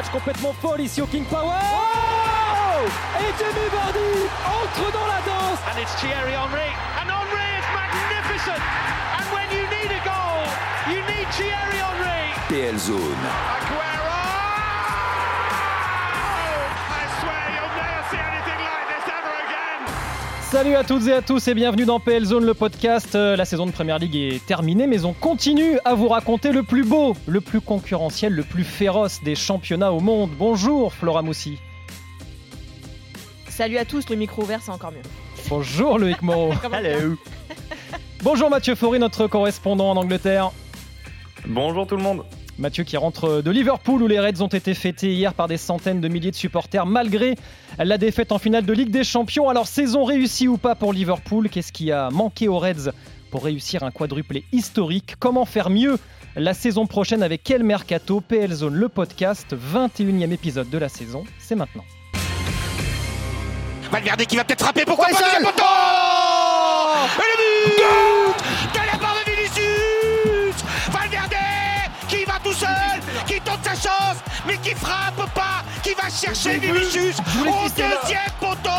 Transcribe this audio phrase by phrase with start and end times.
[0.00, 1.60] Match complètement folle ici au King Power.
[3.18, 5.58] Et Jamie Vardy entre dans la danse.
[5.68, 6.70] And it's Thierry Henry.
[6.98, 8.62] And Henry is magnificent.
[9.18, 10.40] And when you need a goal,
[10.88, 12.32] you need Thierry Henry.
[12.48, 13.20] PL Zone.
[13.60, 13.99] Aguero!
[20.50, 23.14] Salut à toutes et à tous et bienvenue dans PL Zone, le podcast.
[23.14, 26.64] Euh, La saison de Première Ligue est terminée, mais on continue à vous raconter le
[26.64, 30.30] plus beau, le plus concurrentiel, le plus féroce des championnats au monde.
[30.36, 31.60] Bonjour Flora Moussi.
[33.48, 35.02] Salut à tous, le micro ouvert c'est encore mieux.
[35.48, 36.50] Bonjour Loïc Moreau.
[36.68, 36.80] Va
[38.24, 40.50] Bonjour Mathieu Faury, notre correspondant en Angleterre.
[41.46, 42.24] Bonjour tout le monde.
[42.60, 46.02] Mathieu qui rentre de Liverpool où les Reds ont été fêtés hier par des centaines
[46.02, 47.36] de milliers de supporters malgré
[47.78, 49.48] la défaite en finale de Ligue des Champions.
[49.48, 51.48] Alors saison réussie ou pas pour Liverpool?
[51.48, 52.90] Qu'est-ce qui a manqué aux Reds
[53.30, 55.14] pour réussir un quadruplé historique?
[55.18, 55.98] Comment faire mieux
[56.36, 59.56] la saison prochaine avec quel mercato PL Zone le podcast?
[59.56, 61.84] 21e épisode de la saison, c'est maintenant.
[63.90, 65.64] Valverde qui va peut-être frapper, pourquoi pas poteau
[67.16, 68.79] Et le but
[72.60, 75.09] seul, qui tente sa chance, mais qui frappe
[76.10, 78.70] chercher Vinicius au deuxième poteau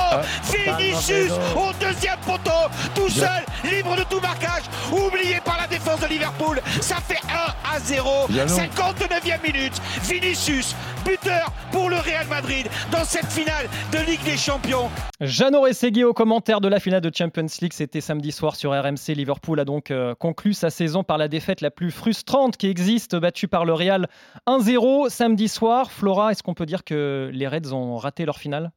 [0.44, 6.08] Vinicius au deuxième poteau, tout seul, libre de tout marquage, oublié par la défense de
[6.08, 6.62] Liverpool.
[6.82, 13.28] Ça fait 1 à 0, 59e minute, Vinicius, buteur pour le Real Madrid dans cette
[13.28, 14.90] finale de Ligue des Champions.
[15.22, 19.14] Jeannot Rességui au commentaire de la finale de Champions League, c'était samedi soir sur RMC.
[19.16, 23.16] Liverpool a donc euh, conclu sa saison par la défaite la plus frustrante qui existe,
[23.16, 24.08] battue par le Real
[24.48, 25.92] 1-0 samedi soir.
[25.92, 28.72] Flora, est-ce qu'on peut dire que les Reds ont raté leur finale?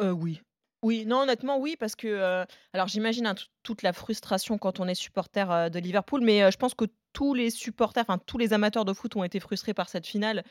[0.00, 0.40] Euh, oui.
[0.82, 2.08] Oui, non, honnêtement, oui, parce que.
[2.08, 6.22] euh, alors, j'imagine hein, tout- toute la frustration quand on est supporter euh, de Liverpool,
[6.22, 9.38] mais je pense que tous les supporters, enfin, tous les amateurs de foot ont été
[9.38, 10.42] frustrés par cette finale,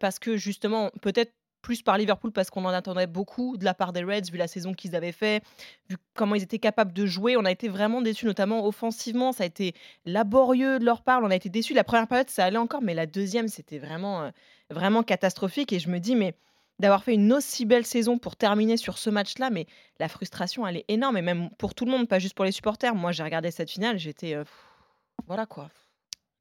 [0.00, 1.32] parce que justement, peut-être
[1.62, 4.48] plus par Liverpool, parce qu'on en attendait beaucoup de la part des Reds, vu la
[4.48, 5.44] saison qu'ils avaient fait,
[5.88, 7.36] vu comment ils étaient capables de jouer.
[7.36, 9.32] On a été vraiment déçus, notamment offensivement.
[9.32, 11.20] Ça a été laborieux de leur part.
[11.22, 11.74] On a été déçus.
[11.74, 14.32] La première période, ça allait encore, mais la deuxième, c'était vraiment,
[14.70, 15.72] vraiment catastrophique.
[15.72, 16.34] Et je me dis, mais
[16.80, 19.66] d'avoir fait une aussi belle saison pour terminer sur ce match-là, mais
[20.00, 22.52] la frustration, elle est énorme, et même pour tout le monde, pas juste pour les
[22.52, 22.94] supporters.
[22.94, 24.34] Moi, j'ai regardé cette finale, j'étais...
[24.34, 24.44] euh,
[25.26, 25.68] voilà quoi.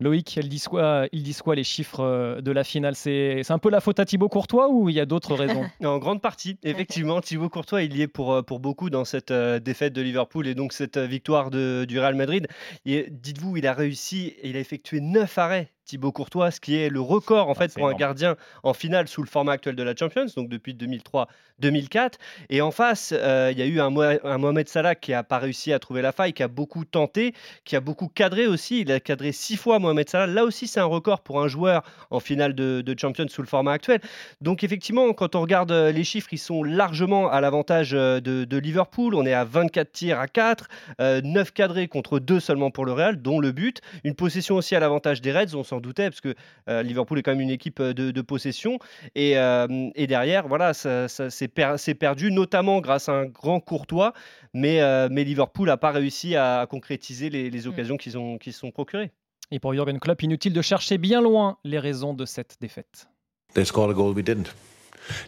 [0.01, 2.95] Loïc, ils disent quoi, ils disent quoi les chiffres euh, de la finale?
[2.95, 5.65] C'est c'est un peu la faute à Thibaut Courtois ou il y a d'autres raisons?
[5.83, 9.33] En grande partie, effectivement, Thibaut Courtois, il y est pour, euh, pour beaucoup dans cette
[9.33, 12.47] défaite de Liverpool et donc cette victoire de- du Real Madrid.
[12.85, 16.87] Et Dites-vous, il a réussi, il a effectué 9 arrêts, Thibaut Courtois, ce qui est
[16.89, 19.81] le record en fait c'est pour un gardien en finale sous le format actuel de
[19.81, 22.13] la Champions, donc depuis 2003-2004.
[22.49, 25.23] Et en face, euh, il y a eu un, Moha- un Mohamed Salah qui n'a
[25.23, 27.33] pas réussi à trouver la faille, qui a beaucoup tenté,
[27.65, 28.81] qui a beaucoup cadré aussi.
[28.81, 30.27] Il a cadré 6 fois Mohamed Salah.
[30.27, 33.47] Là aussi, c'est un record pour un joueur en finale de, de Champions sous le
[33.47, 33.99] format actuel.
[34.41, 38.45] Donc effectivement, quand on regarde euh, les chiffres, ils sont largement à l'avantage euh, de,
[38.45, 39.15] de Liverpool.
[39.15, 40.67] On est à 24 tirs à 4,
[41.01, 43.81] euh, 9 cadrés contre 2 seulement pour le Real, dont le but.
[44.03, 46.35] Une possession aussi à l'avantage des Reds, on s'en doutait, parce que
[46.69, 48.79] euh, Liverpool est quand même une équipe euh, de, de possession.
[49.15, 53.25] Et, euh, et derrière, voilà, ça, ça- c'est per- c'est perdu, notamment grâce à un
[53.25, 54.13] grand Courtois.
[54.53, 58.37] Mais, euh, mais Liverpool n'a pas réussi à, à concrétiser les, les occasions qu'ils ont,
[58.37, 59.11] qu'ils se sont procurées.
[59.51, 63.07] Et pour Jürgen Klopp, inutile de chercher bien loin les raisons de cette défaite.
[63.55, 64.53] They scored a goal we didn't.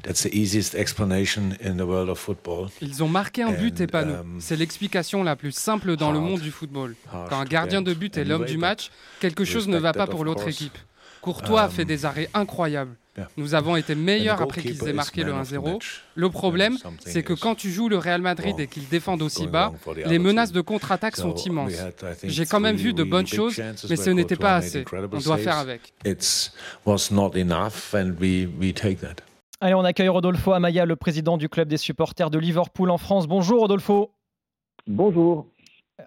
[0.03, 2.69] That's the easiest explanation in the world of football.
[2.81, 4.13] Ils ont marqué un but et pas nous.
[4.13, 6.95] um, C'est l'explication la plus simple dans le monde du football.
[7.29, 10.25] Quand un gardien de but est l'homme du match, quelque chose ne va pas pour
[10.25, 10.77] l'autre équipe.
[11.21, 12.95] Courtois a fait Um, des arrêts incroyables.
[13.37, 15.73] Nous avons été meilleurs après qu'ils aient marqué le man of the 1-0.
[15.73, 16.03] match.
[16.15, 19.73] Le problème, c'est que quand tu joues le Real Madrid et qu'ils défendent aussi bas,
[20.05, 21.73] les menaces de contre-attaque So sont immenses.
[22.23, 24.85] J'ai quand même vu de bonnes choses, mais ce n'était pas assez.
[25.11, 25.93] On doit faire avec.
[29.63, 33.27] Allez, on accueille Rodolfo Amaya, le président du club des supporters de Liverpool en France.
[33.27, 34.09] Bonjour Rodolfo.
[34.87, 35.45] Bonjour.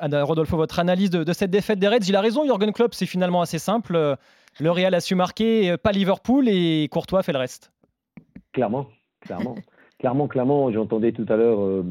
[0.00, 2.94] Anna- Rodolfo, votre analyse de, de cette défaite des Reds, il a raison, Jürgen Klopp,
[2.94, 4.16] c'est finalement assez simple.
[4.58, 7.72] Le Real a su marquer, euh, pas Liverpool, et Courtois fait le reste.
[8.52, 8.88] Clairement,
[9.20, 9.54] clairement,
[10.00, 10.72] clairement, clairement.
[10.72, 11.84] J'entendais tout à l'heure euh,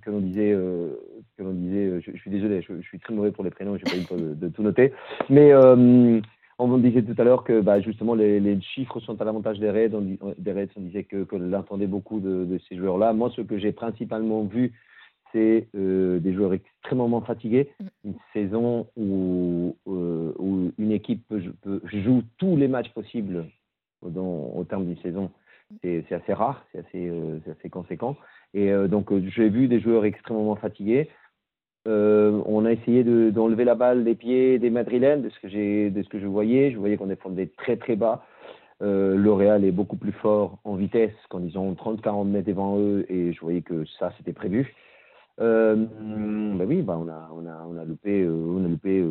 [0.00, 0.98] que l'on disait, euh,
[1.36, 2.00] que l'on disait.
[2.00, 4.00] Je, je suis désolé, je, je suis très mauvais pour les prénoms, j'ai pas eu
[4.00, 4.94] le temps de, de tout noter.
[5.28, 6.20] Mais euh,
[6.58, 9.58] on me disait tout à l'heure que bah, justement les, les chiffres sont à l'avantage
[9.58, 9.94] des Reds.
[9.94, 13.12] On, dit- des Reds, on disait que, que l'on attendait beaucoup de, de ces joueurs-là.
[13.12, 14.72] Moi, ce que j'ai principalement vu,
[15.32, 17.70] c'est euh, des joueurs extrêmement fatigués.
[18.04, 23.46] Une saison où, euh, où une équipe peut, peut- joue tous les matchs possibles
[24.02, 25.30] dans- au terme d'une saison.
[25.82, 28.16] C'est c'est assez rare, c'est assez, euh, assez conséquent.
[28.52, 31.08] Et donc, j'ai vu des joueurs extrêmement fatigués.
[31.86, 35.48] Euh, on a essayé de- d'enlever la balle des pieds des Madrilènes, de ce que
[35.48, 36.70] j'ai, de ce que je voyais.
[36.72, 38.24] Je voyais qu'on défendait très très bas.
[38.82, 43.04] Euh, L'Oréal est beaucoup plus fort en vitesse quand ils ont 30-40 mètres devant eux,
[43.08, 44.74] et je voyais que ça c'était prévu.
[45.40, 49.04] Euh, ben oui, ben on a, on a, on a loupé, euh, on a loupé,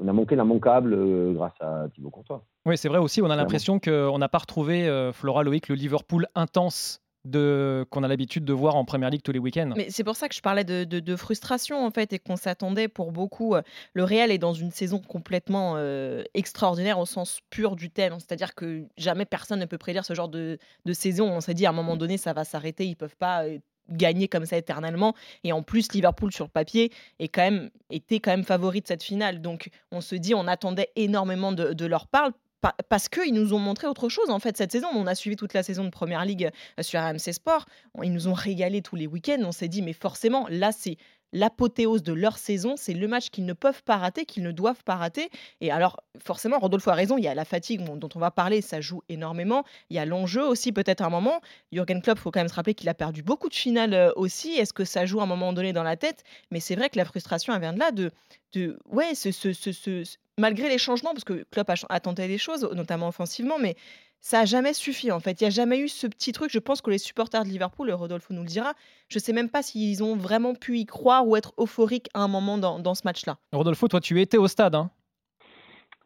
[0.00, 0.96] on a manqué l'immanquable
[1.34, 2.42] grâce à Thibaut Courtois.
[2.66, 6.26] Oui, c'est vrai aussi, on a l'impression qu'on n'a pas retrouvé, Flora Loïc, le Liverpool
[6.34, 9.72] intense de, qu'on a l'habitude de voir en Première Ligue tous les week-ends.
[9.76, 12.36] Mais c'est pour ça que je parlais de, de- de frustration en fait et qu'on
[12.36, 13.54] s'attendait pour beaucoup.
[13.54, 13.62] euh,
[13.92, 18.18] Le Real est dans une saison complètement euh, extraordinaire au sens pur du terme.
[18.20, 21.28] C'est-à-dire que jamais personne ne peut prédire ce genre de, de saison.
[21.30, 23.58] On s'est dit à un moment donné ça va s'arrêter, ils peuvent pas euh,
[23.90, 25.14] gagner comme ça éternellement.
[25.44, 28.86] Et en plus Liverpool sur le papier est quand même était quand même favori de
[28.86, 29.40] cette finale.
[29.42, 32.30] Donc on se dit on attendait énormément de, de leur part.
[32.60, 34.88] Pa- Parce qu'ils nous ont montré autre chose en fait cette saison.
[34.94, 37.66] On a suivi toute la saison de Première Ligue euh, sur RMC Sport.
[38.02, 39.42] Ils nous ont régalé tous les week-ends.
[39.44, 40.96] On s'est dit, mais forcément, là, c'est
[41.34, 42.74] l'apothéose de leur saison.
[42.78, 45.28] C'est le match qu'ils ne peuvent pas rater, qu'ils ne doivent pas rater.
[45.60, 47.18] Et alors, forcément, Rodolfo a raison.
[47.18, 49.64] Il y a la fatigue dont on va parler, ça joue énormément.
[49.90, 51.40] Il y a l'enjeu aussi, peut-être à un moment.
[51.70, 54.52] Jürgen Klopp, faut quand même se rappeler qu'il a perdu beaucoup de finales euh, aussi.
[54.54, 56.24] Est-ce que ça joue à un moment donné dans la tête?
[56.50, 58.10] Mais c'est vrai que la frustration, vient de là, de,
[58.54, 60.02] de ouais, ce- ce- ce-
[60.38, 63.76] malgré les changements, parce que Klopp a, a tenté des choses, notamment offensivement, mais
[64.20, 65.40] ça a jamais suffi en fait.
[65.40, 66.50] Il n'y a jamais eu ce petit truc.
[66.50, 68.74] Je pense que les supporters de Liverpool, Rodolfo nous le dira,
[69.08, 72.28] je sais même pas s'ils ont vraiment pu y croire ou être euphoriques à un
[72.28, 73.38] moment dans, dans ce match-là.
[73.52, 74.74] Rodolfo, toi, tu étais au stade.
[74.74, 74.90] hein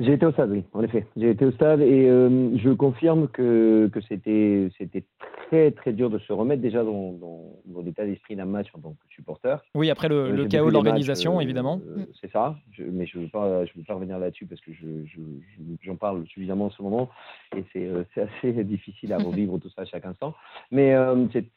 [0.01, 1.07] J'ai été au stade, oui, en effet.
[1.17, 5.05] J'ai été au stade et euh, je confirme que, que c'était c'était
[5.49, 8.81] très très dur de se remettre déjà dans, dans, dans l'état d'esprit d'un match en
[8.81, 9.63] tant que supporter.
[9.75, 11.81] Oui, après le, Euh, chaos de l'organisation, euh, évidemment.
[11.87, 14.61] euh, c'est ça, je- mais je ne veux, pas- je veux pas revenir là-dessus parce
[14.63, 17.11] que je- je- je- j'en parle suffisamment en ce moment
[17.57, 17.89] et c'est
[18.21, 20.35] assez difficile à revivre tout ça à chaque instant.
[20.73, 20.95] Mais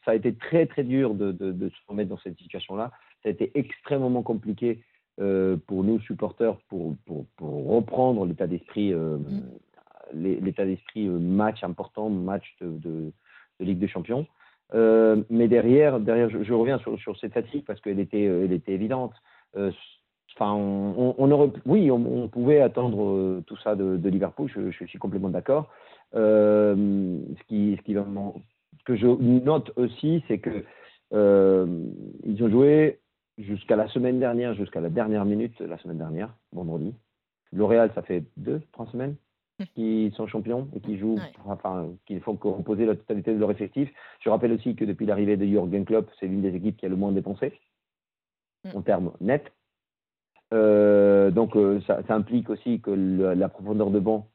[0.04, 2.92] ça a été très très dur de, de- de se remettre dans cette situation-là.
[3.22, 4.82] Ça a été extrêmement compliqué
[5.20, 9.18] euh, pour nous supporters pour, pour, pour reprendre l'état d'esprit, euh,
[10.12, 13.12] l'é- l'état d'esprit euh, match important, match de, de-
[13.58, 14.26] de Ligue des Champions.
[14.74, 18.52] Euh, mais derrière, derrière je, je reviens sur, sur cette fatigue parce qu'elle était, elle
[18.52, 19.12] était évidente.
[19.54, 24.50] Enfin, on, aurait, oui, on, on pouvait attendre tout ça de, de Liverpool.
[24.54, 25.70] Je, je suis complètement d'accord.
[26.12, 30.64] Ce qui, ce qui ce que je note aussi, c'est que
[31.12, 32.98] ils ont joué
[33.38, 36.94] jusqu'à la semaine dernière, jusqu'à la dernière minute, la semaine dernière, vendredi.
[37.52, 39.16] L'Oréal, ça fait deux, trois semaines
[39.74, 43.90] qu'ils sont champions et qui jouent, enfin, qui font composer la totalité de leur effectif.
[44.20, 46.88] Je rappelle aussi que depuis l'arrivée de Jürgen Klopp, c'est l'une des équipes qui a
[46.88, 47.52] le moins dépensé
[48.74, 49.52] en termes nets.
[50.52, 54.28] Euh, donc euh, ça, ça implique aussi que le- la profondeur de banc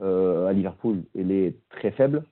[0.00, 2.24] euh, à Liverpool elle est très faible.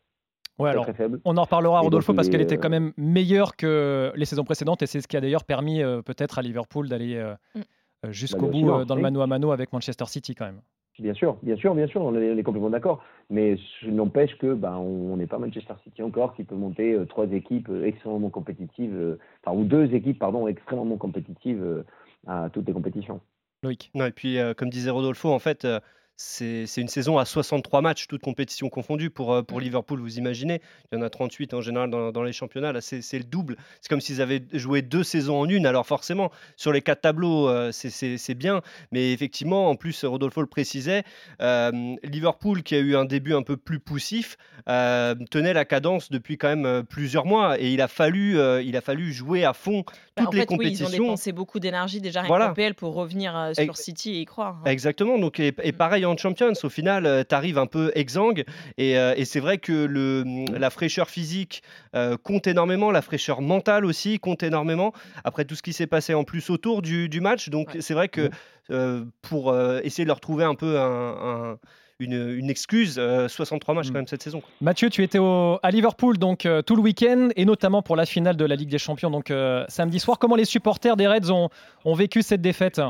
[0.58, 1.20] Ouais, alors, très faible.
[1.24, 4.82] on en reparlera, Rodolfo, parce qu'elle était euh, quand même meilleure que les saisons précédentes
[4.82, 7.34] et c'est ce qui a d'ailleurs permis euh, peut-être à Liverpool d'aller euh,
[8.04, 10.46] euh, jusqu'au Bah, bout sûr, euh, dans le mano à mano avec Manchester City quand
[10.46, 10.60] même.
[10.98, 13.02] Bien sûr, bien sûr, bien sûr, on est, complètement d'accord.
[13.28, 17.04] Mais ce n'empêche que ben, on n'est pas Manchester City encore qui peut monter euh,
[17.04, 21.84] trois équipes euh, extrêmement compétitives, euh, enfin ou deux équipes pardon extrêmement compétitives euh,
[22.26, 23.20] à toutes les compétitions.
[23.62, 23.90] Loïc.
[23.94, 25.80] Et puis, euh, comme disait Rodolfo, en fait, euh,
[26.16, 29.10] c'est une saison à 63 matchs, toutes compétitions confondues.
[29.10, 32.22] Pour, euh, pour Liverpool, vous imaginez, il y en a 38 en général dans, dans
[32.22, 32.72] les championnats.
[32.72, 33.56] Là, c'est le double.
[33.82, 35.66] C'est comme s'ils avaient joué deux saisons en une.
[35.66, 38.60] Alors, forcément, sur les quatre tableaux, euh, c'est- bien.
[38.92, 41.04] Mais effectivement, en plus, Rodolfo le précisait,
[41.42, 44.36] euh, Liverpool, qui a eu un début un peu plus poussif,
[44.68, 47.60] euh, tenait la cadence depuis quand même plusieurs mois.
[47.60, 49.82] Et il a fallu, il a fallu jouer à fond
[50.16, 51.04] Bah, toutes en les fait, oui, ils ont compétitions.
[51.04, 52.50] dépensé beaucoup d'énergie déjà rien Voilà.
[52.54, 54.60] PL pour revenir sur City et y croire.
[54.64, 54.70] hein.
[54.70, 55.18] Exactement.
[55.18, 58.44] Donc, et, et pareil en Champions, au final, tu arrives un peu exsangue.
[58.78, 60.24] Et, euh, et c'est vrai que le,
[60.58, 61.62] la fraîcheur physique
[61.94, 64.92] euh, compte énormément, la fraîcheur mentale aussi compte énormément.
[65.24, 67.48] Après tout ce qui s'est passé en plus autour du, du match.
[67.50, 68.30] Donc, c'est vrai que
[68.70, 71.58] euh, pour euh, essayer de leur trouver un peu un- un-
[71.98, 74.42] une, une excuse, euh, 63 matchs quand même cette saison.
[74.60, 78.04] Mathieu, tu étais au- à Liverpool donc euh, tout le week-end et notamment pour la
[78.04, 80.18] finale de la Ligue des Champions donc euh, samedi soir.
[80.18, 81.48] Comment les supporters des Reds ont,
[81.86, 82.82] ont vécu cette défaite?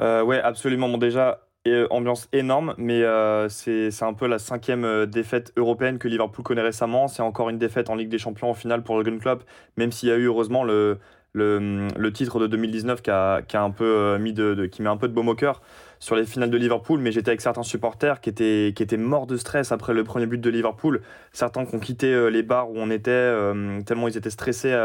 [0.00, 0.88] Euh, ouais, absolument.
[0.88, 5.98] Bon, déjà, euh, ambiance énorme, mais euh, c'est un peu la cinquième euh, défaite européenne
[5.98, 7.08] que Liverpool connaît récemment.
[7.08, 9.42] C'est encore une défaite en Ligue des Champions en finale pour le Gun Club,
[9.76, 10.98] même s'il y a eu heureusement le,
[11.32, 14.88] le, le titre de 2019 qui a, qui a un peu mis de, qui met
[14.88, 15.62] un peu de baume au cœur.
[15.98, 19.26] sur les finales de Liverpool, mais j'étais avec certains supporters qui étaient, qui étaient morts
[19.26, 21.00] de stress après le premier but de Liverpool.
[21.32, 23.32] Certains qui ont quitté les bars où on était,
[23.86, 24.76] tellement ils étaient stressés,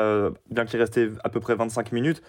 [0.50, 2.22] bien qu'il restait à peu près 25 minutes.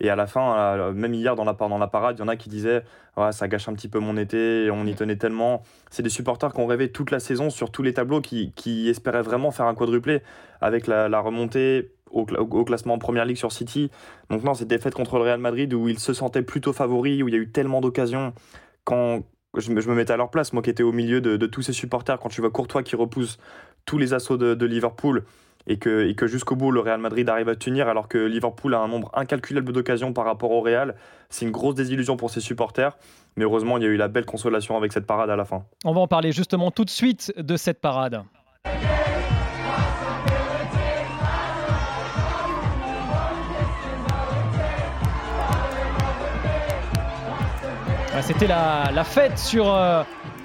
[0.00, 2.48] Et à la fin, euh, même hier dans la, parade, il y en a qui
[2.48, 2.82] disaient
[3.18, 5.62] ouais, ça gâche un petit peu mon été, on y tenait tellement.
[5.90, 9.22] C'est des supporters qui ont rêvé toute la saison sur tous les tableaux, qui, espéraient
[9.22, 10.22] vraiment faire un quadruplé
[10.62, 13.90] avec la, remontée au, cla- au classement en première ligue sur City.
[14.30, 17.28] Donc non, cette défaite contre le Real Madrid où ils se sentaient plutôt favoris, où
[17.28, 18.32] il y a eu tellement d'occasions.
[18.84, 19.22] Quand
[19.56, 22.18] je me, mettais à leur place, moi qui étais au milieu de, tous ces supporters,
[22.18, 23.38] quand tu vois Courtois qui repousse
[23.84, 25.24] tous les assauts de Liverpool
[25.66, 28.74] et que, et que jusqu'au bout le Real Madrid arrive à tenir alors que Liverpool
[28.74, 30.94] a un nombre incalculable d'occasions par rapport au Real,
[31.28, 32.96] c'est une grosse désillusion pour ses supporters.
[33.36, 35.64] Mais heureusement, il y a eu la belle consolation avec cette parade à la fin.
[35.84, 38.22] On va en parler justement tout de suite de cette parade.
[48.12, 50.02] Ah, C'était la, la fête sur euh,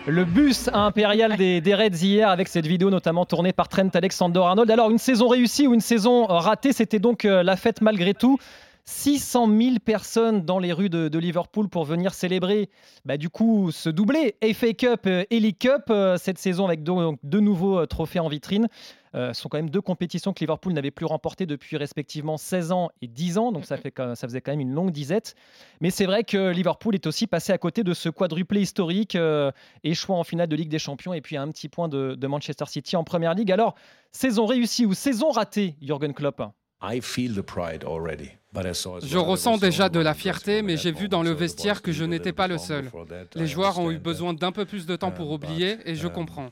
[0.07, 4.69] le bus impérial des, Reds hier avec cette vidéo notamment tournée par Trent Alexander-Arnold.
[4.69, 8.38] Alors une saison réussie ou une saison ratée, c'était donc euh, la fête malgré tout.
[8.85, 12.69] 600 000 personnes dans les rues de, de Liverpool pour venir célébrer
[13.03, 16.83] bah, du coup ce doublé FA Cup euh, et League Cup euh, cette saison avec
[16.83, 18.67] donc deux nouveaux euh, trophées en vitrine.
[19.15, 22.72] Euh, ce sont quand même deux compétitions que Liverpool n'avait plus remportées depuis respectivement 16
[22.72, 25.36] ans et 10 ans, donc ça, fait, ça faisait quand même une longue disette.
[25.79, 29.51] Mais c'est vrai que Liverpool est aussi passé à côté de ce quadruplé historique, euh,
[29.84, 32.27] échouant en finale de Ligue des Champions et puis à un petit point de, de
[32.27, 33.51] Manchester City en Première Ligue.
[33.51, 33.75] Alors,
[34.12, 36.41] saison réussie ou saison ratée, Jürgen Klopp?
[36.81, 38.31] I feel the pride already.
[38.53, 41.31] But I saw as Je ressens déjà de la fierté, mais j'ai vu dans le
[41.31, 42.91] vestiaire que je n'étais pas le little seul.
[43.36, 46.13] Les joueurs ont eu besoin d'un peu plus de temps pour oublier, et je um,
[46.13, 46.51] comprends.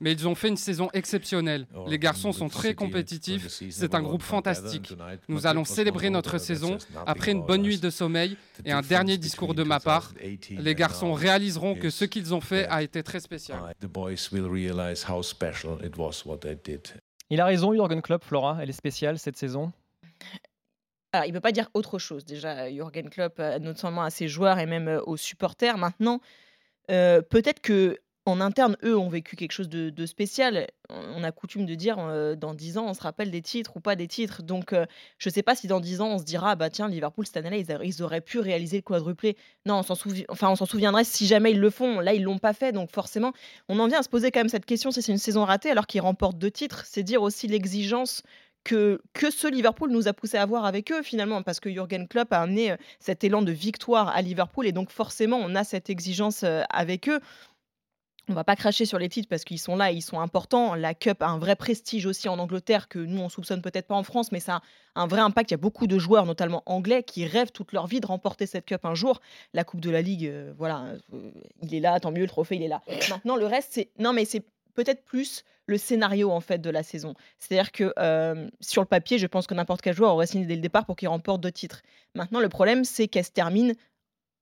[0.00, 1.66] Mais ils ont fait une saison exceptionnelle.
[1.86, 3.48] Les garçons sont très compétitifs.
[3.70, 4.94] C'est un will groupe fantastique.
[5.28, 9.54] Nous allons célébrer notre saison après une bonne nuit de sommeil et un dernier discours
[9.54, 10.12] de ma part.
[10.14, 13.58] 2018 Les garçons réaliseront que is ce qu'ils ont fait a été très spécial.
[13.80, 16.80] The boys will realize how special it was what they did.
[17.30, 19.72] Il a raison, Jürgen Klopp, Flora, elle est spéciale cette saison.
[21.12, 22.24] Alors, il ne peut pas dire autre chose.
[22.24, 25.78] Déjà, Jürgen Klopp, euh, notamment à ses joueurs et même euh, aux supporters.
[25.78, 26.20] Maintenant,
[26.90, 30.66] euh, peut-être que en interne, eux ont vécu quelque chose de, spécial.
[30.88, 31.96] On a coutume de dire
[32.36, 34.42] dans 10 ans, on se rappelle des titres ou pas des titres.
[34.42, 34.74] Donc,
[35.18, 37.26] je ne sais pas si dans 10 ans, on se dira, ah bah tiens, Liverpool,
[37.26, 39.36] cette année-là, ils, auraient pu réaliser le quadruplé.
[39.66, 39.94] Non, on s'en
[40.28, 42.00] enfin, on s'en souviendrait si jamais ils le font.
[42.00, 42.72] Là, ils l'ont pas fait.
[42.72, 43.32] Donc, forcément,
[43.68, 45.70] on en vient à se poser quand même cette question si c'est une saison ratée
[45.70, 46.84] alors qu'ils remportent deux titres.
[46.86, 48.22] C'est dire aussi l'exigence
[48.64, 52.08] que, que ce Liverpool nous a poussé à avoir avec eux finalement, parce que Jürgen
[52.08, 55.90] Klopp a amené cet élan de victoire à Liverpool et donc forcément on a cette
[55.90, 57.20] exigence avec eux.
[58.28, 60.74] On va pas cracher sur les titres parce qu'ils sont là, ils sont importants.
[60.74, 63.94] La Cup a un vrai prestige aussi en Angleterre que nous on soupçonne peut-être pas
[63.94, 64.62] en France, mais ça
[64.94, 65.50] a un vrai impact.
[65.50, 68.46] Il y a beaucoup de joueurs, notamment anglais, qui rêvent toute leur vie de remporter
[68.46, 69.20] cette Cup un jour.
[69.52, 71.30] La Coupe de la Ligue, euh, voilà, euh,
[71.62, 72.82] il est là, tant mieux, le trophée il est là.
[73.10, 76.82] Maintenant le reste c'est non mais c'est peut-être plus le scénario en fait de la
[76.82, 77.14] saison.
[77.38, 80.56] C'est-à-dire que euh, sur le papier, je pense que n'importe quel joueur aurait signé dès
[80.56, 81.82] le départ pour qu'il remporte deux titres.
[82.14, 83.74] Maintenant, le problème, c'est qu'elle se termine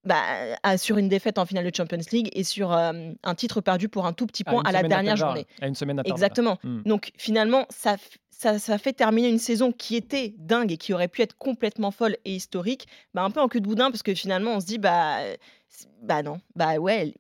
[0.05, 0.23] bah,
[0.63, 3.89] à- sur une défaite en finale de Champions League et sur euh, un titre perdu
[3.89, 5.47] pour un tout petit point à, la dernière perdre, journée.
[5.61, 6.17] À une semaine à perdre.
[6.17, 6.59] Exactement.
[6.65, 6.83] Hmm.
[6.83, 7.97] Donc finalement, ça,
[8.31, 11.91] ça, ça fait terminer une saison qui était dingue et qui aurait pu être complètement
[11.91, 14.67] folle et historique, bah, un peu en cul de boudin parce que finalement on se
[14.67, 15.37] dit bah, euh,
[16.03, 17.15] bah non, bah ouais,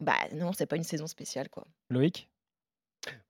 [0.00, 1.66] bah non, c'est pas une saison spéciale quoi.
[1.90, 2.28] Loïc?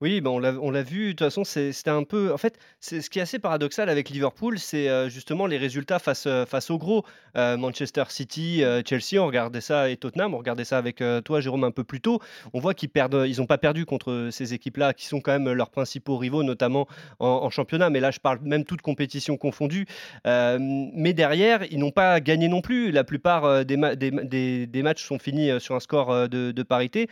[0.01, 0.39] Oui, ben on
[0.71, 1.07] l'a vu.
[1.07, 2.33] De toute façon, c'était un peu.
[2.33, 5.99] En fait, c'est ce qui est assez paradoxal avec Liverpool, c'est euh, justement les résultats
[5.99, 7.05] face, euh, face aux gros.
[7.37, 11.65] Euh, Manchester City, Chelsea, on regardait ça, et Tottenham, on regardait ça avec toi, Jérôme,
[11.65, 12.21] un peu plus tôt.
[12.53, 15.51] On voit qu'ils perdent, ils n'ont pas perdu contre ces équipes-là, qui sont quand même
[15.53, 16.87] leurs principaux rivaux, notamment
[17.19, 17.91] en, championnat.
[17.91, 19.87] Mais là, je parle même toutes compétitions confondues.
[20.27, 22.91] Euh, mais derrière, ils n'ont pas gagné non plus.
[22.93, 27.09] La plupart des, ma- des, des- des matchs sont finis sur un score de, parité.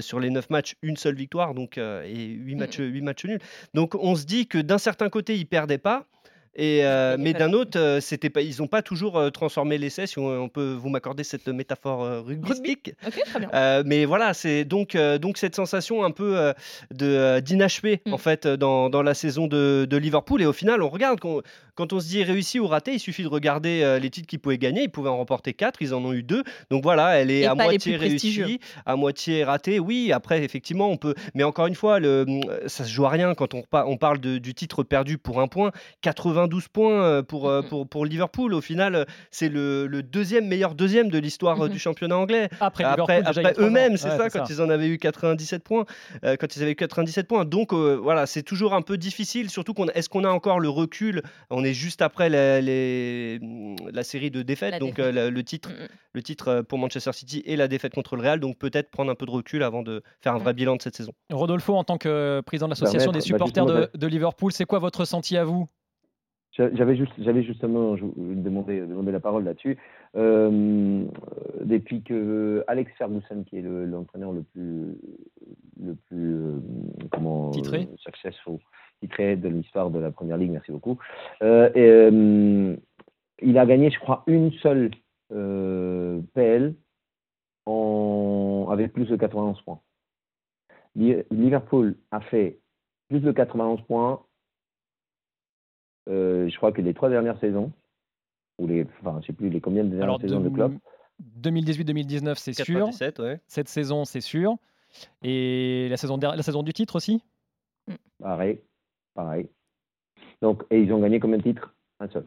[0.00, 3.40] Sur les 9 matchs, une seule victoire donc, et 8 matchs, huit matchs nuls.
[3.74, 6.06] Donc on se dit que d'un certain côté, ils perdaient pas.
[6.56, 10.06] Et, euh, mais d'un autre, euh, c'était pas, ils n'ont pas toujours euh, transformé l'essai,
[10.06, 12.92] si on, on peut vous m'accorder cette métaphore euh, rugbystique.
[13.84, 16.52] Mais voilà, c'est donc, donc cette sensation un peu
[16.92, 18.12] de d'inachevé Mm.
[18.12, 20.42] en fait euh, dans, dans la saison de, de Liverpool.
[20.42, 21.20] Et au final, on regarde
[21.74, 24.38] quand on se dit réussi ou raté, il suffit de regarder euh, les titres qu'ils
[24.38, 24.82] pouvaient gagner.
[24.84, 26.42] Ils pouvaient en remporter 4, ils en ont eu deux.
[26.70, 29.78] Donc voilà, elle est Et à moitié réussie, à moitié ratée.
[29.80, 31.14] Oui, après effectivement, on peut.
[31.34, 32.26] Mais encore une fois, le,
[32.66, 35.40] ça se joue à rien quand on, pa- on parle de- du titre perdu pour
[35.40, 35.70] un point.
[36.02, 38.54] 92 points euh, pour, euh, pour, pour Liverpool.
[38.54, 42.48] Au final, euh, c'est le, le deuxième meilleur deuxième de l'histoire euh, du championnat anglais.
[42.60, 45.86] Après, Après, eux-mêmes, c'est Ouais, ça, quand ils en avaient eu 97 points.
[46.24, 47.44] euh, quand ils avaient eu 97 points.
[47.44, 49.50] Donc euh, voilà, c'est toujours un peu difficile.
[49.50, 51.22] Surtout qu'on est-ce qu'on a encore le recul?
[51.50, 53.40] On est juste après la, les-
[53.92, 55.16] la série de défaites, La donc défaite.
[55.16, 55.88] euh, le, le titre, Mm, mm.
[56.12, 58.38] le titre euh, pour Manchester City et la défaite contre le Real.
[58.40, 60.94] Donc peut-être prendre un peu de recul avant de faire un vrai bilan de cette
[60.96, 61.12] saison.
[61.32, 64.52] Rodolfo, en tant que président de l'association Permettre- des bah, supporters justement, de, de Liverpool,
[64.52, 65.66] c'est quoi votre ressenti à vous?
[66.56, 69.76] J'a- J'avais juste, j'avais justement demandé, demandé la parole là-dessus.
[70.16, 71.04] Euh,
[71.64, 74.96] depuis que Alex Ferguson, qui est le- l'entraîneur le, plus,
[75.82, 76.58] le plus, euh,
[77.10, 77.88] comment, Titré.
[77.92, 78.58] euh, successful,
[79.00, 80.98] titré de l'histoire de la Première Ligue, merci beaucoup.
[81.42, 82.76] Euh, et, euh,
[83.42, 84.90] il a gagné, je crois, une seule
[85.32, 86.74] euh, PL
[87.66, 89.80] en, avec plus de 91 points.
[90.94, 92.60] Li- Liverpool a fait
[93.08, 94.22] plus de 91 points
[96.08, 97.72] euh, je crois que les trois dernières saisons,
[98.58, 100.76] ou les, enfin, je sais plus les combien de dernières Alors, saisons de club.
[101.40, 102.64] 2018-2019, c'est sûr.
[102.86, 103.40] 97, ouais.
[103.46, 104.56] Cette saison, c'est sûr.
[105.22, 107.22] Et la saison, la saison du titre aussi?
[108.20, 108.60] Pareil,
[109.14, 109.48] pareil.
[110.42, 111.74] Donc, et ils ont gagné combien de titres?
[112.00, 112.24] Un seul.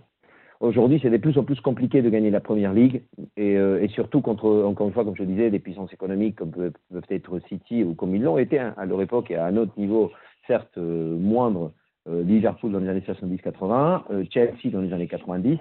[0.60, 3.04] Aujourd'hui, c'est de plus en plus compliqué de gagner la première ligue,
[3.36, 6.52] et, euh, surtout contre, encore une fois, comme je le disais, des puissances économiques comme
[6.52, 6.74] peuvent,
[7.10, 9.74] être City ou comme ils l'ont été hein, à leur époque et à un autre
[9.78, 10.12] niveau,
[10.48, 11.74] certes euh, moindre,
[12.10, 15.58] euh, Liverpool dans les années 70-80, euh, Chelsea dans les années 90, euh,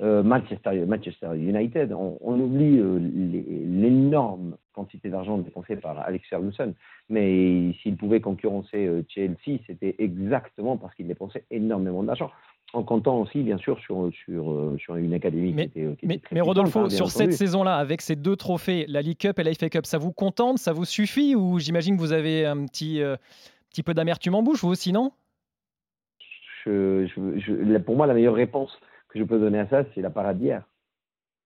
[0.00, 1.92] Manchester, Manchester United.
[1.92, 6.74] On, on oublie euh, l'énorme quantité d'argent dépensé par Alex Ferguson,
[7.08, 12.30] mais s'il pouvait concurrencer euh, Chelsea, c'était exactement parce qu'il dépensait énormément d'argent.
[12.74, 16.06] En comptant aussi, bien sûr, sur, sur, euh, sur une académie Mais- qui était, qui
[16.06, 19.18] Mais, était très mais Rodolfo, hein, sur cette saison-là, avec ces deux trophées, la League
[19.18, 22.12] Cup et la FA Cup, ça vous contente Ça vous suffit Ou j'imagine que vous
[22.14, 23.16] avez un petit, euh,
[23.70, 25.12] petit peu d'amertume en bouche, vous aussi, non?
[26.64, 28.78] Je- je- je- la- pour moi, la meilleure réponse
[29.12, 30.62] que je peux donner à ça, c'est la parade d'hier.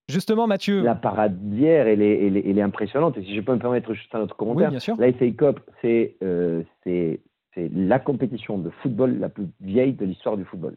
[0.09, 0.83] Justement, Mathieu.
[0.83, 3.19] La parade d'hier, elle est, elle, est, elle est impressionnante.
[3.19, 4.97] Et si je peux me permettre juste un autre commentaire, Oui, bien sûr.
[4.99, 7.21] la FA Cup, c'est euh, c'est
[7.57, 10.77] la compétition de football la plus vieille de l'histoire du football.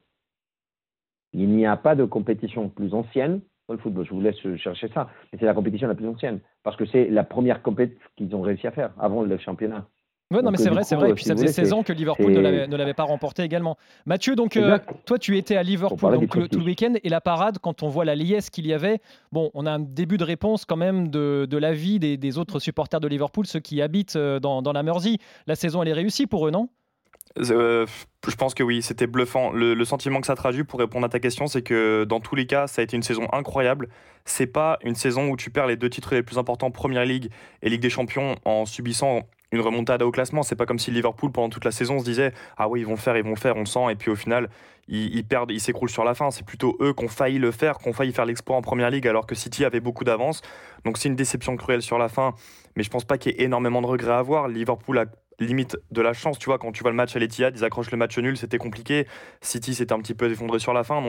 [1.34, 4.06] Il n'y a pas de compétition plus ancienne dans le football.
[4.06, 5.10] Je vous laisse chercher ça.
[5.32, 6.40] Mais c'est la compétition la plus ancienne.
[6.64, 9.88] Parce que c'est la première compétition qu'ils ont réussi à faire avant le championnat.
[10.32, 11.08] Ouais, non, mais euh, c'est vrai, c'est vrai.
[11.10, 13.04] Et euh, puis si ça faisait voulez, 16 c'est- ans que Liverpool ne l'avait- pas
[13.04, 13.78] remporté également.
[14.06, 16.66] Mathieu, donc euh, toi, tu étais à Liverpool donc, tout, le- tout le prestige.
[16.66, 19.00] week-end et la parade, quand on voit la liesse qu'il y avait,
[19.32, 22.60] bon, on a un début de réponse quand même de, de l'avis des, des autres
[22.60, 25.18] supporters de Liverpool, ceux qui habitent dans, dans la Mersey.
[25.48, 26.70] La saison, elle est réussie pour eux, non?
[27.40, 27.86] Euh,
[28.28, 29.52] je pense que oui, c'était bluffant.
[29.52, 32.36] Le, le sentiment que ça traduit, pour répondre à ta question, c'est que dans tous
[32.36, 33.88] les cas, ça a été une saison incroyable.
[34.26, 37.30] C'est pas une saison où tu perds les deux titres les plus importants, Première Ligue
[37.62, 40.44] et Ligue des Champions, en subissant une remontada au classement.
[40.44, 42.98] C'est pas comme si Liverpool, pendant toute la saison, se disait Ah oui, ils vont
[42.98, 43.92] faire, ils vont faire, on sent.
[43.92, 44.50] Et puis au final,
[44.88, 46.32] ils, perdent, ils s'écroulent sur la fin.
[46.32, 48.90] C'est plutôt eux qui ont failli le faire, qui ont failli faire l'exploit en Première
[48.90, 50.42] Ligue, alors que City avait beaucoup d'avance.
[50.86, 52.34] Donc c'est une déception cruelle sur la fin.
[52.76, 54.48] Mais je pense pas qu'il y ait énormément de regrets à avoir.
[54.48, 55.06] Liverpool a
[55.40, 57.92] limite de la chance, tu vois, quand tu vois le match à l'Etihad, ils accrochent
[57.92, 59.08] le match nul, c'était compliqué.
[59.42, 61.02] City s'était un petit peu effondré sur la fin,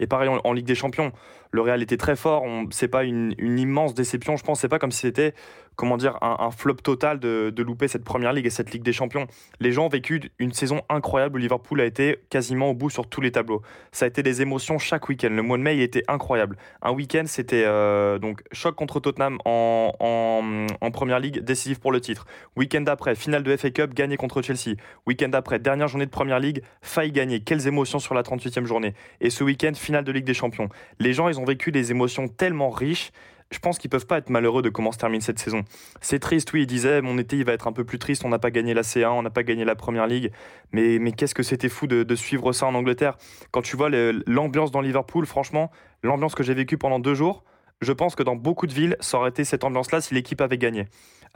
[0.00, 1.12] et pareil en, en Ligue des Champions,
[1.50, 2.42] le Real était très fort.
[2.42, 4.60] On, c'est pas une, une immense déception, je pense.
[4.60, 5.34] C'est pas comme si c'était
[5.76, 9.26] comment dire un, flop total de, louper cette Première Ligue et cette Ligue des Champions.
[9.60, 13.08] Les gens ont vécu une saison incroyable où Liverpool a été quasiment au bout sur
[13.08, 13.62] tous les tableaux.
[13.92, 15.30] Ça a été des émotions chaque week-end.
[15.30, 16.56] Le mois de mai, était incroyable.
[16.80, 22.00] Un week-end, c'était euh, donc choc contre Tottenham en, en, Première Ligue, décisif pour le
[22.00, 22.26] titre.
[22.56, 24.76] Week-end après, finale de FA Cup, gagné contre Chelsea.
[25.06, 27.40] Week-end après, dernière journée de Première Ligue, faille gagner.
[27.40, 28.94] Quelles émotions sur la 38e journée.
[29.20, 30.70] Et ce week-end, finale de Ligue des Champions.
[30.98, 33.12] Les gens, ils ont vécu des émotions tellement riches.
[33.52, 35.62] Je pense qu'ils peuvent pas être malheureux de comment se termine cette saison.
[36.00, 38.28] C'est triste, oui, il disait, mon été, il va être un peu plus triste, on
[38.28, 40.32] n'a pas gagné la C1, on n'a pas gagné la Première Ligue.
[40.72, 43.16] Mais, mais qu'est-ce que c'était fou de, de suivre ça en Angleterre?
[43.52, 45.70] Quand tu vois l'ambiance dans Liverpool, franchement,
[46.02, 47.44] l'ambiance que j'ai vécue pendant deux jours,
[47.80, 50.58] je pense que dans beaucoup de villes, ça aurait été cette ambiance-là si l'équipe avait
[50.58, 50.86] gagné.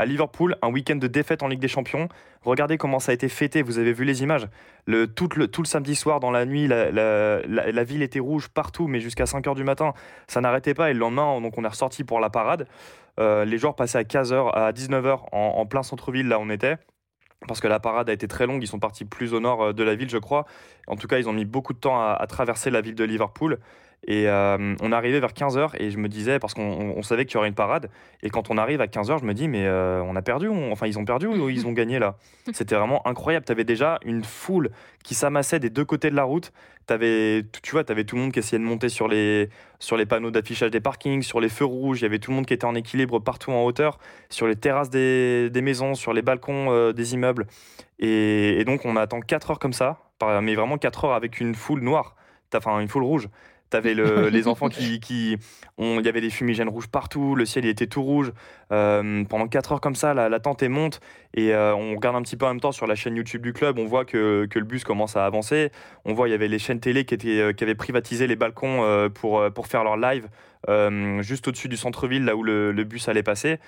[0.01, 2.09] À Liverpool, un week-end de défaite en Ligue des Champions,
[2.41, 4.49] regardez comment ça a été fêté, vous avez vu les images.
[5.15, 9.55] Tout, le, samedi soir, dans la nuit, la, ville était rouge partout, mais jusqu'à 5h
[9.55, 9.93] du matin,
[10.27, 10.89] ça n'arrêtait pas.
[10.89, 12.67] Et le lendemain, donc on est ressorti pour la parade.
[13.19, 16.79] Euh, les joueurs passaient à 15h, à 19h en, en plein centre-ville, là on était.
[17.47, 19.73] Parce que la parade a été très longue, ils sont partis plus au nord euh,
[19.75, 20.47] de la ville, je crois.
[20.87, 23.59] En tout cas, ils ont mis beaucoup de temps à traverser la ville de Liverpool.
[24.07, 27.27] Et euh, on arrivé vers 15h et je me disais, parce qu'on on- on savait
[27.27, 27.91] qu'il y aurait une parade,
[28.23, 30.73] et quand on arrive à 15h, je me dis, mais euh, on a perdu, on-
[30.73, 32.17] enfin ils ont perdu ou ils ont gagné là?
[32.53, 33.45] C'était vraiment incroyable.
[33.45, 34.71] Tu avais déjà une foule
[35.05, 36.51] qui s'amassait des deux côtés de la route.
[36.89, 39.97] Avais, tu vois, tu avais tout le monde qui essayait de monter sur les, sur
[39.97, 42.01] les panneaux d'affichage des parkings, sur les feux rouges.
[42.01, 44.57] Il y avait tout le monde qui était en équilibre partout en hauteur, sur les
[44.57, 47.47] terrasses des, des maisons, sur les balcons euh, des immeubles.
[48.01, 49.99] Et, et donc on attend 4 heures comme ça,
[50.43, 52.17] mais vraiment 4 heures avec une foule noire.
[52.57, 53.29] enfin une foule rouge.
[53.71, 55.37] T'avais le, les enfants qui, qui
[55.79, 58.33] ont- il y avait des fumigènes rouges partout, le ciel il était tout rouge.
[58.73, 61.01] Euh, pendant 4 heures comme ça, la, la tente est monte
[61.35, 63.53] et euh, on regarde un petit peu en même temps sur la chaîne YouTube du
[63.53, 65.71] club, on voit que, que le bus commence à avancer.
[66.05, 68.37] On voit il y avait les chaînes télé qui, étaient, euh, qui avaient privatisé les
[68.37, 70.29] balcons pour, pour faire leur live
[71.23, 73.59] juste au-dessus du centre-ville, là où le, le bus allait passer.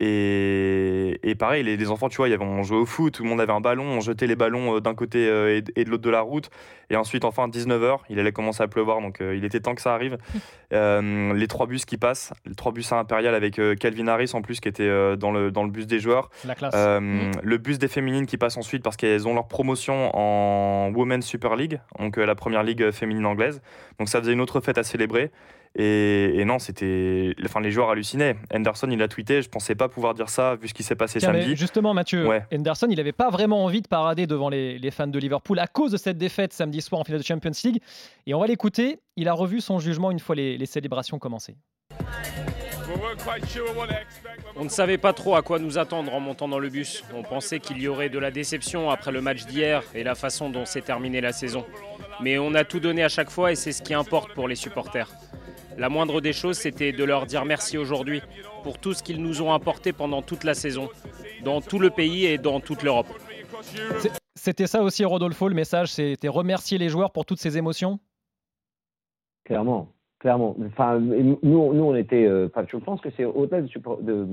[0.00, 3.22] Et, et pareil, les, les enfants, tu vois, y avait, on jouait au foot, tout
[3.22, 5.72] le monde avait un ballon, on jetait les ballons euh, d'un côté euh, et, de-
[5.76, 6.50] et de l'autre de la route.
[6.90, 9.80] Et ensuite, enfin, 19h, il allait commencer à pleuvoir, donc euh, il était temps que
[9.82, 10.18] ça arrive.
[10.72, 14.32] Euh, les trois bus qui passent, les trois bus à Impérial avec euh, Calvin Harris
[14.34, 16.28] en plus qui était dans, le, dans le bus des joueurs.
[16.44, 16.74] La classe.
[16.76, 21.24] Euh, Le bus des féminines qui passe ensuite parce qu'elles ont leur promotion en Women's
[21.24, 23.62] Super League, donc la première ligue féminine anglaise.
[24.00, 25.30] Donc ça faisait une autre fête à célébrer.
[25.74, 27.34] Et, et non, c'était.
[27.44, 28.36] Enfin, les joueurs hallucinaient.
[28.54, 31.18] Henderson, il a tweeté Je pensais pas pouvoir dire ça vu ce qui s'est passé
[31.18, 31.56] Tiens, samedi.
[31.56, 32.44] justement, Mathieu, Ouais.
[32.54, 35.66] Henderson, il n'avait pas vraiment envie de parader devant les, les fans de Liverpool à
[35.66, 37.80] cause de cette défaite samedi soir en finale de Champions League.
[38.26, 39.00] Et on va l'écouter.
[39.16, 41.56] Il a revu son jugement une fois les, les célébrations commencées.
[44.56, 47.04] On ne savait pas trop à quoi nous attendre en montant dans le bus.
[47.14, 50.48] On pensait qu'il y aurait de la déception après le match d'hier et la façon
[50.50, 51.64] dont s'est terminée la saison.
[52.20, 54.54] Mais on a tout donné à chaque fois et c'est ce qui importe pour les
[54.54, 55.10] supporters.
[55.78, 58.22] La moindre des choses, c'était de leur dire merci aujourd'hui
[58.62, 60.88] pour tout ce qu'ils nous ont apporté pendant toute la saison,
[61.44, 63.08] dans tout le pays et dans toute l'Europe.
[64.34, 67.98] C'était ça aussi, Rodolfo, le message, c'était remercier les joueurs pour toutes ces émotions?
[69.44, 70.56] Clairement, clairement.
[70.66, 72.24] Enfin, nous, nous on était.
[72.24, 73.68] euh, Enfin, je pense que c'est au-delà de,
[74.02, 74.26] de,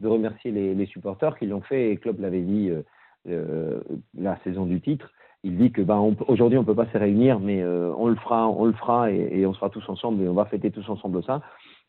[0.00, 1.90] de remercier les, les supporters qui l'ont fait.
[1.90, 2.82] Et Klopp l'avait dit euh,
[3.28, 3.80] euh,
[4.18, 5.10] la saison du titre.
[5.42, 8.48] Il dit que ben, aujourd'hui on peut pas se réunir, mais euh, on le fera,
[8.48, 11.40] on le fera et, on sera tous ensemble et on va fêter tous ensemble ça.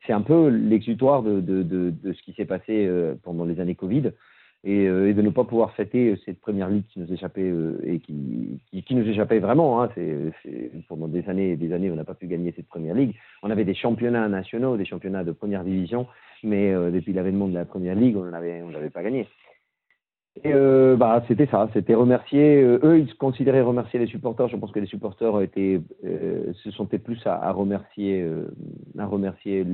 [0.08, 3.76] C'est un peu l'exutoire de, de, de, ce qui s'est passé euh, pendant les années
[3.76, 4.12] Covid
[4.64, 7.52] et, euh, et de ne pas pouvoir fêter cette première ligue qui nous échappait
[7.84, 9.84] et qui, qui, nous échappait vraiment.
[9.84, 9.90] Hein.
[9.96, 13.16] C'est, pendant des années et des années, on n'a pas pu gagner cette première ligue.
[13.44, 16.08] On avait des championnats nationaux, des championnats de première division,
[16.42, 19.28] mais depuis l'avènement de la première ligue, on n'avait on pas gagné.
[20.44, 22.62] Et euh, bah, c'était ça, c'était remercier.
[22.62, 24.48] euh, eux, ils se considéraient remercier les supporters.
[24.48, 28.26] Je pense que les supporters étaient, euh, se sentaient plus à, remercier,
[28.98, 29.66] remercier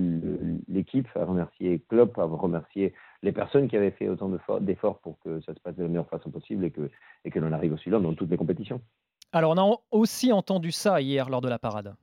[0.68, 4.98] l'équipe, à remercier Klopp, à remercier les personnes qui avaient fait autant de for- d'efforts
[5.00, 6.90] pour que ça se passe de la meilleure façon possible et que,
[7.24, 8.82] et que l'on arrive aussi là dans toutes les compétitions.
[9.34, 11.94] Alors, on a aussi entendu ça hier lors de la parade.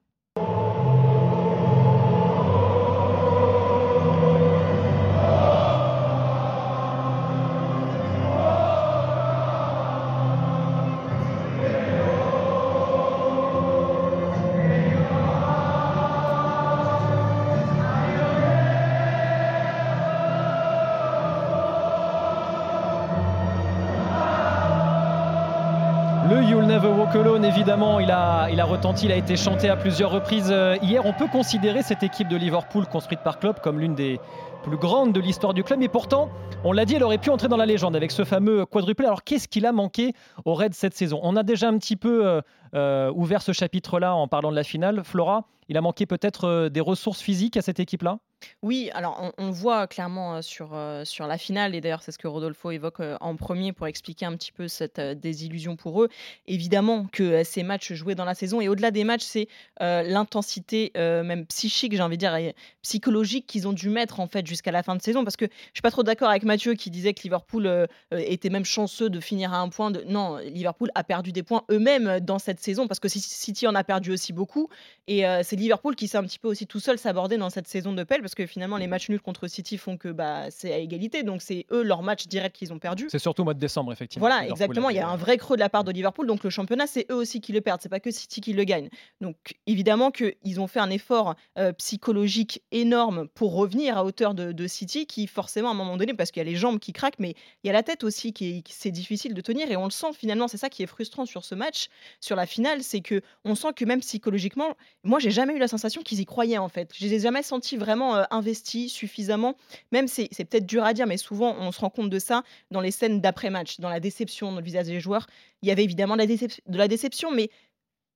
[27.15, 31.07] Walk Alone, évidemment, il a, retenti, il a été chanté à plusieurs reprises euh, hier.
[31.07, 34.19] On peut considérer cette équipe de Liverpool construite par Klopp comme l'une des
[34.65, 35.79] plus grandes de l'histoire du club.
[35.79, 36.29] Mais pourtant,
[36.65, 39.07] on l'a dit, elle aurait pu entrer dans la légende avec ce fameux quadruplé.
[39.07, 40.13] Alors qu'est-ce qu'il a manqué
[40.45, 41.21] au Reds cette saison?
[41.23, 42.41] On a déjà un petit peu euh,
[42.75, 45.03] euh, ouvert ce chapitre-là en parlant de la finale.
[45.05, 48.19] Flora, il a manqué peut-être des ressources physiques à cette équipe-là?
[48.63, 52.71] Oui, alors on, voit clairement sur, sur la finale, et d'ailleurs c'est ce que Rodolfo
[52.71, 56.09] évoque en premier pour expliquer un petit peu cette désillusion pour eux.
[56.47, 59.49] Évidemment que ces matchs joués dans la saison, et au-delà des matchs, c'est
[59.81, 64.47] l'intensité même psychique, j'ai envie de dire, et psychologique qu'ils ont dû mettre en fait
[64.47, 65.25] jusqu'à la fin de saison.
[65.25, 68.65] Parce que je suis pas trop d'accord avec Mathieu qui disait que Liverpool était même
[68.65, 69.91] chanceux de finir à un point.
[69.91, 70.05] De...
[70.07, 73.85] Non, Liverpool a perdu des points eux-mêmes dans cette saison parce que City en a
[73.85, 74.69] perdu aussi beaucoup.
[75.07, 77.93] Et c'est Liverpool qui s'est un petit peu aussi tout seul s'aborder dans cette saison
[77.93, 80.79] de pelle parce que finalement les matchs nuls contre City font que bah, c'est à
[80.79, 81.23] égalité.
[81.23, 83.07] Donc c'est eux leur match direct qu'ils ont perdu.
[83.11, 84.21] C'est surtout au mois de décembre, effectivement.
[84.27, 84.91] Voilà, Liverpool exactement.
[84.91, 86.27] Il y a un vrai creux de la part de Liverpool.
[86.27, 87.81] Donc le championnat, c'est eux aussi qui le perdent.
[87.83, 88.89] C'est pas que City qui le gagne.
[89.21, 94.53] Donc évidemment qu'ils ont fait un effort euh, psychologique énorme pour revenir à hauteur de,
[94.53, 96.93] de City, qui forcément à un moment donné, parce qu'il y a les jambes qui
[96.93, 99.71] craquent, mais il y a la tête aussi qui- c'est difficile de tenir.
[99.71, 100.49] Et on le sent finalement.
[100.49, 101.87] C'est ça qui est frustrant sur ce match,
[102.21, 105.69] sur la finale, c'est que on sent que même psychologiquement, moi j'ai jamais eu la
[105.69, 106.91] sensation qu'ils y croyaient en fait.
[106.95, 109.57] Je les ai jamais sentis vraiment euh, investis suffisamment.
[109.93, 112.81] Même c'est peut-être dur à dire, mais souvent on se rend compte de ça dans
[112.81, 115.27] les scènes d'après-match, dans la déception dans le visage des joueurs.
[115.63, 117.51] Il y avait évidemment de la, déception, mais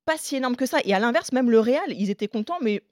[0.05, 0.79] pas si énorme que ça.
[0.85, 2.83] Et à l'inverse, même le Real, ils étaient contents, mais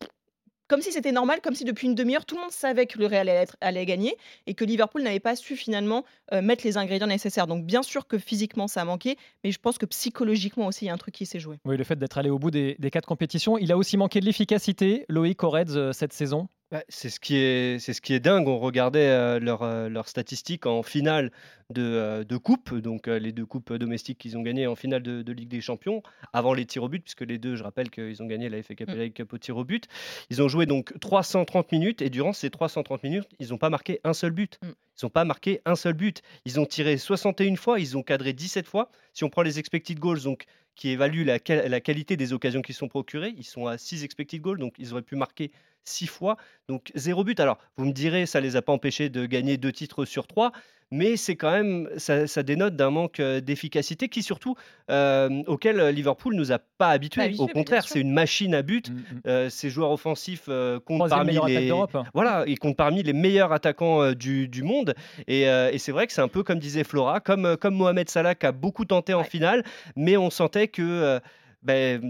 [0.68, 3.06] comme si c'était normal, comme si depuis une demi-heure, tout le monde savait que le
[3.06, 7.46] Real allait, gagner et que Liverpool n'avait pas su finalement euh, mettre les ingrédients nécessaires.
[7.46, 10.88] Donc bien sûr que physiquement ça a manqué, mais je pense que psychologiquement aussi il
[10.88, 11.58] y a un truc qui s'est joué.
[11.64, 13.58] Oui, le fait d'être allé au bout des, quatre compétitions.
[13.58, 16.48] Il a aussi manqué de l'efficacité, Loïc Reds, euh, cette saison.
[16.76, 18.48] Ouais, c'est ce qui est c'est ce qui est dingue.
[18.48, 21.32] On regardait, leurs, statistiques en finale
[21.70, 25.48] de, coupe, donc les 2 coupes domestiques qu'ils ont gagnées en finale de de Ligue
[25.48, 26.02] des Champions,
[26.34, 28.74] avant les tirs au but, puisque les 2, je rappelle qu'ils ont gagné la FA
[28.74, 29.86] Cup et la Cup au tir au but.
[30.28, 34.00] Ils ont joué donc 330 minutes et durant ces 330 minutes, ils n'ont pas marqué
[34.04, 34.58] un seul but.
[34.62, 34.68] Mmh.
[34.68, 36.22] Ils n'ont pas marqué un seul but.
[36.44, 38.90] Ils ont tiré 61 fois, ils ont cadré 17 fois.
[39.14, 42.74] Si on prend les expected goals, donc qui évaluent la la qualité des occasions qui
[42.74, 45.50] sont procurées, ils sont à 6 expected goals, donc ils auraient pu marquer
[45.88, 46.36] 6 fois,
[46.68, 47.40] donc 0 but.
[47.40, 50.52] Alors, vous me direz, ça les a pas empêchés de gagner 2 titres sur 3,
[50.92, 54.54] mais c'est quand même ça ça dénote d'un manque, heu, d'efficacité qui surtout,
[54.88, 57.34] hem, auquel, heu, Liverpool nous a pas habitués.
[57.38, 58.88] Au contraire, c'est une machine à but.
[58.88, 59.22] Mm, mm.
[59.26, 60.48] Heu, ces joueurs offensifs,
[60.84, 64.94] comptent 3e parmi les voilà, ils comptent parmi les meilleurs attaquants, du du monde
[65.26, 68.34] et et c'est vrai que c'est un peu comme disait Flora, comme, comme Mohamed Salah
[68.34, 69.24] qui a beaucoup tenté en Ouais.
[69.24, 69.64] finale,
[69.96, 71.20] mais on sentait que,
[71.62, 72.00] beh,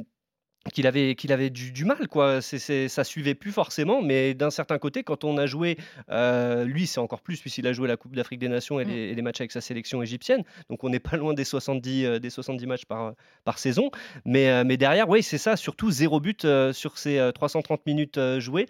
[0.73, 2.41] qu'il avait qu'il avait du du mal quoi.
[2.43, 5.77] C'est c'est ça suivait plus forcément, mais d'un certain côté, quand on a joué,
[6.11, 8.89] heu, lui c'est encore plus puisqu'il a joué la Coupe d'Afrique des Nations et Mmh.
[8.89, 12.05] les et les matchs avec sa sélection égyptienne, donc on n'est pas loin des 70,
[12.07, 13.91] heu, des 70 matchs par, par saison.
[14.25, 18.19] Mais, heu, mais derrière, oui, c'est ça, surtout 0 but, sur ces, heu, 330 minutes,
[18.39, 18.67] jouées.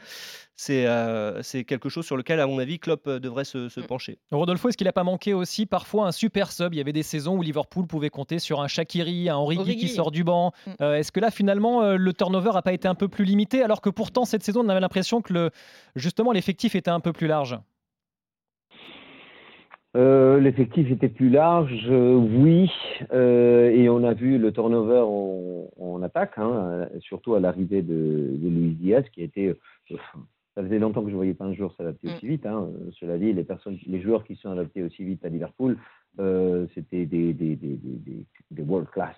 [0.58, 3.80] C'est, heu, c'est quelque chose sur lequel, à mon avis, Klopp, heu, devrait se se
[3.80, 3.86] Mmh.
[3.86, 4.18] pencher.
[4.30, 6.72] Rodolfo, est-ce qu'il n'a pas manqué aussi parfois un super sub?
[6.72, 9.88] Il y avait des saisons où Liverpool pouvait compter sur un Shaqiri, un Origi, qui
[9.88, 10.52] sort du banc.
[10.66, 10.70] Mm.
[10.80, 13.62] Euh, est-ce que là, finalement, euh, le turnover n'a pas été un peu plus limité
[13.62, 15.50] alors que pourtant, cette saison, on avait l'impression que le,
[15.94, 17.58] justement l'effectif était un peu plus large?
[19.94, 22.70] Euh, L'effectif était plus large, euh, oui,
[23.12, 27.80] euh, et on a vu le turnover en, en attaque, hein, euh, surtout à l'arrivée
[27.80, 29.56] de, de Luis Diaz, qui était.
[29.92, 29.96] euh,
[30.56, 32.10] ça faisait longtemps que je ne voyais pas un joueur s'adapter Mm.
[32.16, 32.46] aussi vite.
[32.46, 32.66] Hein.
[32.74, 35.76] Euh, Cela dit, les, personnes, les joueurs qui sont adaptés aussi vite à Liverpool,
[36.18, 39.14] euh, c'était des, des, des, des, des- des world class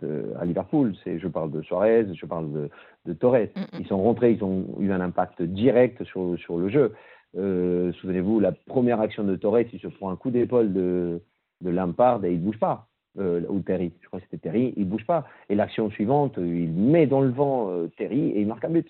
[0.00, 0.94] de- à Liverpool.
[1.04, 2.70] Je parle de Suarez, je parle de,
[3.04, 3.48] de Torres.
[3.56, 3.80] Mm, mm.
[3.80, 6.94] Ils sont rentrés, ils ont eu un impact direct sur, sur le jeu.
[7.36, 11.20] Euh, Souvenez-vous, la première action de Torres, il se prend un coup d'épaule de,
[11.62, 12.86] de Lampard et il ne bouge pas.
[13.18, 15.26] Euh, ou Terry, je crois que c'était Terry, il ne bouge pas.
[15.48, 18.86] Et l'action suivante, il met dans le vent Terry et il marque un but.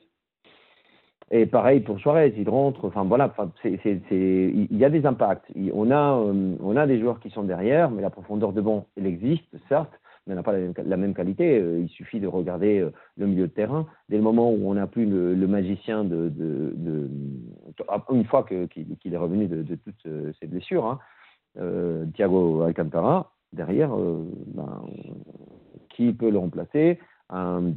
[1.30, 2.84] Et pareil pour Suarez, il rentre.
[2.84, 3.34] Enfin voilà,
[3.64, 5.50] il y a des impacts.
[5.74, 8.86] On a, euh, on a des joueurs qui sont derrière, mais la profondeur de banc,
[8.96, 9.92] elle existe, certes,
[10.26, 11.58] mais elle n'a pas la même, qualité.
[11.58, 13.86] Euh, Il suffit de regarder euh, le milieu de terrain.
[14.08, 17.10] Dès le moment où on n'a plus le, magicien de, de, de-
[17.88, 20.06] ah, une fois qu'il est revenu de, toutes
[20.40, 21.00] ses blessures, hein,
[22.14, 24.82] Thiago Alcantara, derrière, ben,
[25.88, 27.00] qui peut le remplacer?
[27.30, 27.72] Un-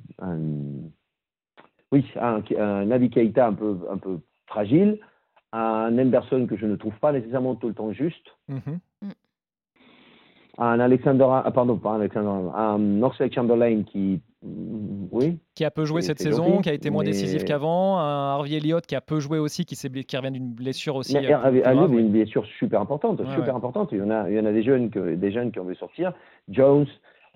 [1.91, 4.99] oui, un, un Keita un peu, un peu fragile,
[5.51, 8.79] un Henderson que je ne trouve pas nécessairement tout le temps juste, Mhm.
[10.57, 15.71] un Alexander, ah, pardon, pas un Alexander, un Oxlade Chamberlain qui, mm, oui, Qui a
[15.71, 17.97] peu joué cette saison, qui a été moins mais- décisif qu'avant.
[17.97, 19.75] Un Harvey Elliott qui a peu joué aussi, qui,
[20.17, 21.13] revient d'une blessure aussi.
[21.13, 22.01] Mais euh, plus- avec plus à grave, Lyon, oui.
[22.03, 23.49] une blessure super importante, Ouais, super ouais.
[23.51, 23.89] importante.
[23.93, 25.63] Il y en a, il y en a des jeunes, que, des jeunes qui ont
[25.65, 26.13] veut sortir.
[26.49, 26.87] Jones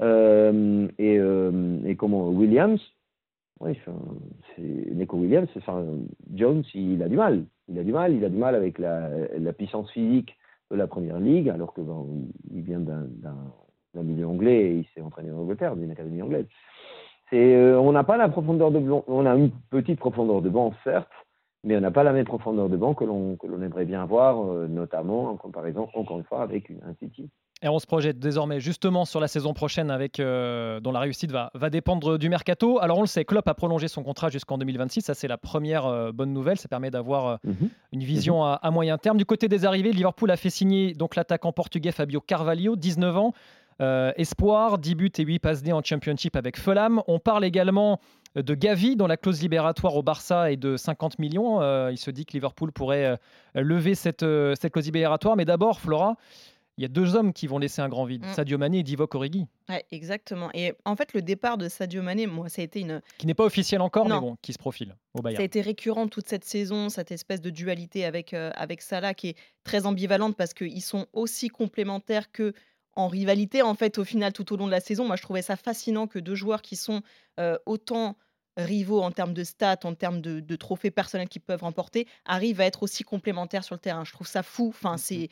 [0.02, 2.82] euh, et, euh, et comment Williams.
[3.60, 3.80] Oui,
[4.58, 5.48] Nico Williams.
[6.34, 7.46] Jones, il a du mal.
[7.68, 8.14] Il a du mal.
[8.14, 9.10] Il a du mal avec la,
[9.58, 10.36] puissance physique
[10.72, 11.82] de la première ligue, alors que
[12.52, 16.48] il vient d'un milieu anglais et il s'est entraîné en Angleterre, d'une académie anglaise.
[17.34, 19.04] Euh, on n'a pas la profondeur de banc.
[19.08, 21.10] On a une petite profondeur de banc, certes,
[21.64, 24.68] mais on n'a pas la même profondeur de banc que l'on aimerait bien avoir, euh,
[24.68, 27.30] notamment en comparaison, encore une fois, avec un City.
[27.66, 31.32] Et on se projette désormais justement sur la saison prochaine avec euh, dont la réussite
[31.32, 32.78] va, va dépendre du mercato.
[32.82, 35.02] Alors on le sait, Klopp a prolongé son contrat jusqu'en 2026.
[35.04, 36.58] Ça c'est la première euh, bonne nouvelle.
[36.58, 37.70] Ça permet d'avoir euh, Mhm.
[37.94, 39.18] une vision à, à moyen terme.
[39.18, 43.34] Du côté des arrivées, Liverpool a fait signer donc l'attaquant portugais Fabio Carvalho, 19 ans,
[44.18, 47.02] espoir, 10 buts et 8 passes D en Championship avec Fulham.
[47.08, 48.00] On parle également
[48.36, 51.62] de Gavi, dont la clause libératoire au Barça est de 50 millions.
[51.62, 55.36] Euh, il se dit que Liverpool pourrait euh, lever cette, euh, cette clause libératoire.
[55.36, 56.16] Mais d'abord, Flora,
[56.78, 58.34] il y a deux hommes qui vont laisser un grand vide, Mm.
[58.34, 60.50] Sadio Mané et Divock Origi, Ouais, exactement.
[60.54, 63.34] Et en fait, le départ de Sadio Mané, moi, ça a été une, qui n'est
[63.34, 65.44] pas officiel encore, mais bon, qui se profile au Ça a Bayern.
[65.44, 69.38] été récurrent toute cette saison, cette espèce de dualité avec, euh, avec Salah qui est
[69.64, 72.54] très ambivalente parce qu'ils sont aussi complémentaires que
[72.96, 75.06] en rivalité en fait au final tout au long de la saison.
[75.08, 77.02] Moi je trouvais ça fascinant que deux joueurs qui sont
[77.40, 78.18] euh, autant
[78.58, 82.62] rivaux en termes de stats, en termes de, de trophées personnels qu'ils peuvent remporter, arrivent
[82.62, 84.04] à être aussi complémentaires sur le terrain.
[84.04, 84.70] Je trouve ça fou.
[84.70, 85.30] Enfin, c'est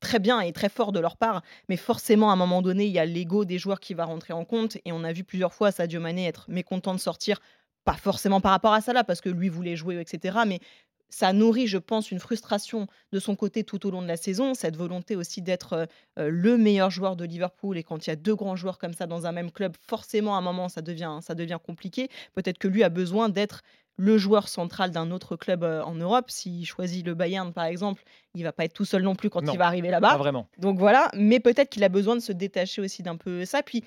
[0.00, 2.92] très bien et très fort de leur part, mais forcément à un moment donné, il
[2.92, 5.54] y a l'ego des joueurs qui va rentrer en compte et on a vu plusieurs
[5.54, 7.40] fois Sadio Mané être mécontent de sortir
[7.84, 10.38] pas forcément par rapport à ça là, parce que lui voulait jouer, etc.
[10.46, 10.60] Mais
[11.08, 14.54] ça nourrit, je pense, une frustration de son côté tout au long de la saison,
[14.54, 15.86] cette volonté aussi d'être euh,
[16.18, 17.78] euh, le meilleur joueur de Liverpool.
[17.78, 20.34] Et quand il y a deux grands joueurs comme ça dans un même club, forcément,
[20.34, 22.08] à un moment, ça devient, ça devient compliqué.
[22.34, 23.62] Peut-être que lui a besoin d'être
[23.96, 26.30] le joueur central d'un autre club euh, en Europe.
[26.30, 28.02] S'il choisit le Bayern, par exemple,
[28.34, 30.16] il va pas être tout seul non plus quand Non, il va arriver Pas là-bas.
[30.16, 30.48] vraiment.
[30.58, 33.62] Donc voilà, mais peut-être qu'il a besoin de se détacher aussi d'un peu ça.
[33.62, 33.84] Puis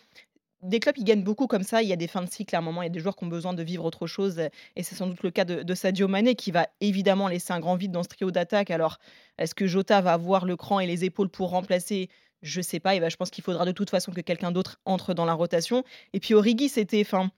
[0.62, 2.60] des clubs qui gagnent beaucoup comme ça, il y a des fins de cycle à
[2.60, 4.40] un moment, il y a des joueurs qui ont besoin de vivre autre chose.
[4.40, 7.60] euh, Et c'est sans doute le cas de, Sadio Mané qui va évidemment laisser un
[7.60, 8.72] grand vide dans ce trio d'attaque.
[8.72, 8.98] Alors,
[9.38, 12.10] est-ce que Jota va avoir le cran et les épaules pour remplacer?
[12.42, 12.96] Je sais pas.
[12.96, 15.34] Et ben, je pense qu'il faudra de toute façon que quelqu'un d'autre entre dans la
[15.34, 15.84] rotation.
[16.14, 17.02] Et puis Origi, c'était.
[17.02, 17.32] Enfin,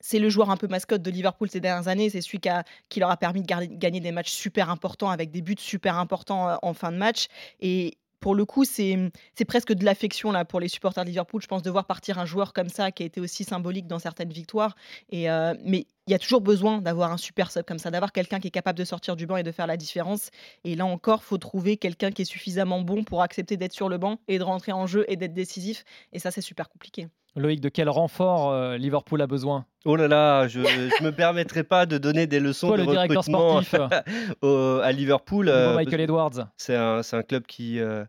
[0.00, 2.10] c'est le joueur un peu mascotte de Liverpool ces dernières années.
[2.10, 2.40] C'est celui
[2.88, 6.48] qui, leur a permis de gagner des matchs super importants avec des buts super importants
[6.48, 7.26] euh, en fin de match.
[7.60, 8.98] Et pour le coup, c'est
[9.36, 11.40] c'est presque de l'affection là pour les supporters de Liverpool.
[11.40, 14.00] Je pense de voir partir un joueur comme ça qui a été aussi symbolique dans
[14.00, 14.74] certaines victoires.
[15.14, 18.40] Euh, mais il y a toujours besoin d'avoir un super sub comme ça, d'avoir quelqu'un
[18.40, 20.30] qui est capable de sortir du banc et de faire la différence.
[20.64, 23.96] Et là encore, faut trouver quelqu'un qui est suffisamment bon pour accepter d'être sur le
[23.96, 25.84] banc et de rentrer en jeu et d'être décisif.
[26.12, 27.06] Et ça, c'est super compliqué.
[27.36, 29.66] Loïc, de quel renfort euh, Liverpool a besoin?
[29.84, 32.88] Oh là là, je ne me permettrai pas de donner des leçons Toi, de le
[32.88, 33.74] recrutement sportif,
[34.42, 35.48] au- à Liverpool.
[35.48, 36.48] Euh, Michael Edwards.
[36.56, 38.04] C'est un, c'est un club qui, euh,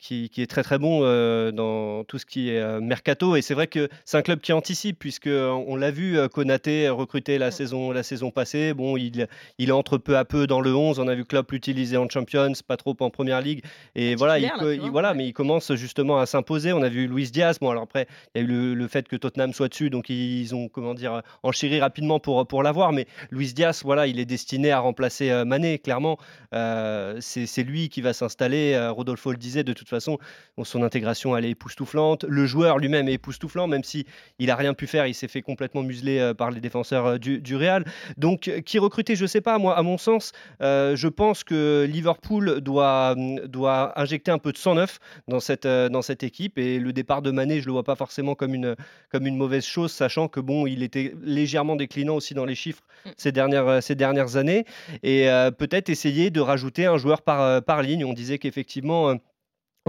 [0.00, 3.36] qui, qui est très très bon euh, dans tout ce qui est euh, mercato.
[3.36, 6.88] Et c'est vrai que c'est un club qui anticipe, puisque euh, on l'a vu, Konaté
[6.88, 8.72] recruté la saison, la saison passée.
[8.72, 10.98] Bon, il, il entre peu à peu dans le 11.
[10.98, 13.62] On a vu Klopp l'utiliser en Champions, pas trop en Première Ligue.
[13.94, 16.72] Et voilà, il, là, voilà mais il commence justement à s'imposer.
[16.72, 17.58] On a vu Luis Diaz.
[17.60, 20.08] Bon, alors après, il y a eu le, le fait que Tottenham soit dessus, donc
[20.08, 22.92] ils ont, comment dire, enchéri rapidement pour, pour l'avoir.
[22.92, 26.18] Mais Luis Diaz, voilà, il est destiné à remplacer euh, Mané, clairement.
[26.52, 28.78] C'est lui qui va s'installer.
[28.88, 30.18] Rodolfo le disait, de toute façon,
[30.62, 32.24] son intégration, elle est époustouflante.
[32.24, 34.06] Le joueur lui-même est époustouflant, même si
[34.38, 35.06] il a rien pu faire.
[35.06, 37.84] Il s'est fait complètement museler euh, par les défenseurs euh, du, du Real.
[38.16, 39.58] Donc, euh, qui recruter, je sais pas.
[39.58, 44.52] Moi, à mon sens, euh, je pense que Liverpool doit, hum, doit injecter un peu
[44.52, 44.98] de sang neuf
[45.28, 46.58] dans cette, dans cette équipe.
[46.58, 48.76] Et le départ de Mané, je le vois pas forcément comme une,
[49.10, 52.82] comme une mauvaise chose, sachant que bon, il était légèrement déclinant aussi dans les chiffres
[53.16, 54.64] ces dernières, ces dernières années.
[55.02, 58.04] Et euh, peut-être essayer de rajouter un joueur par, par ligne.
[58.04, 59.14] On disait qu'effectivement.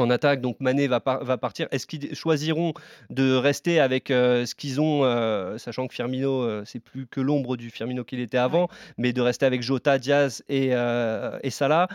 [0.02, 1.68] En attaque, donc Mané va, par- va partir.
[1.72, 2.74] Est-ce qu'ils choisiront
[3.10, 7.22] de rester avec euh, ce qu'ils ont, euh, sachant que Firmino, euh, c'est plus que
[7.22, 10.72] l'ombre du Firmino qu'il était avant, mais de rester avec Jota, Diaz et,
[11.44, 11.88] et Salah,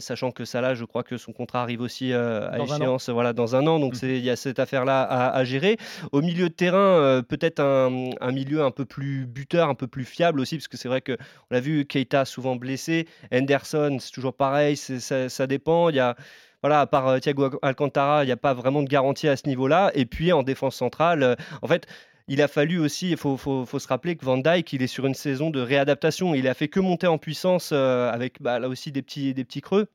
[0.00, 3.54] sachant que Salah, je crois que son contrat arrive aussi à Dans échéance voilà, dans
[3.56, 5.76] un an, donc c'est- il y a cette affaire-là à, à gérer.
[6.12, 10.04] Au milieu de terrain, peut-être un, un milieu un peu plus buteur, un peu plus
[10.04, 14.10] fiable aussi, parce que c'est vrai que on l'a vu, Keita souvent blessé, Henderson, c'est
[14.12, 15.88] toujours pareil, ça, ça dépend.
[15.90, 16.16] Il y a
[16.62, 19.48] voilà, à part euh, Thiago Alcantara, il n'y a pas vraiment de garantie à ce
[19.48, 19.90] niveau-là.
[19.94, 21.86] Et puis en défense centrale, euh, en fait,
[22.28, 25.14] il a fallu aussi, il faut, se rappeler que Van Dijk, il est sur une
[25.14, 26.34] saison de réadaptation.
[26.34, 29.44] Il a fait que monter en puissance euh, avec bah, là aussi des petits, des
[29.44, 29.88] petits creux.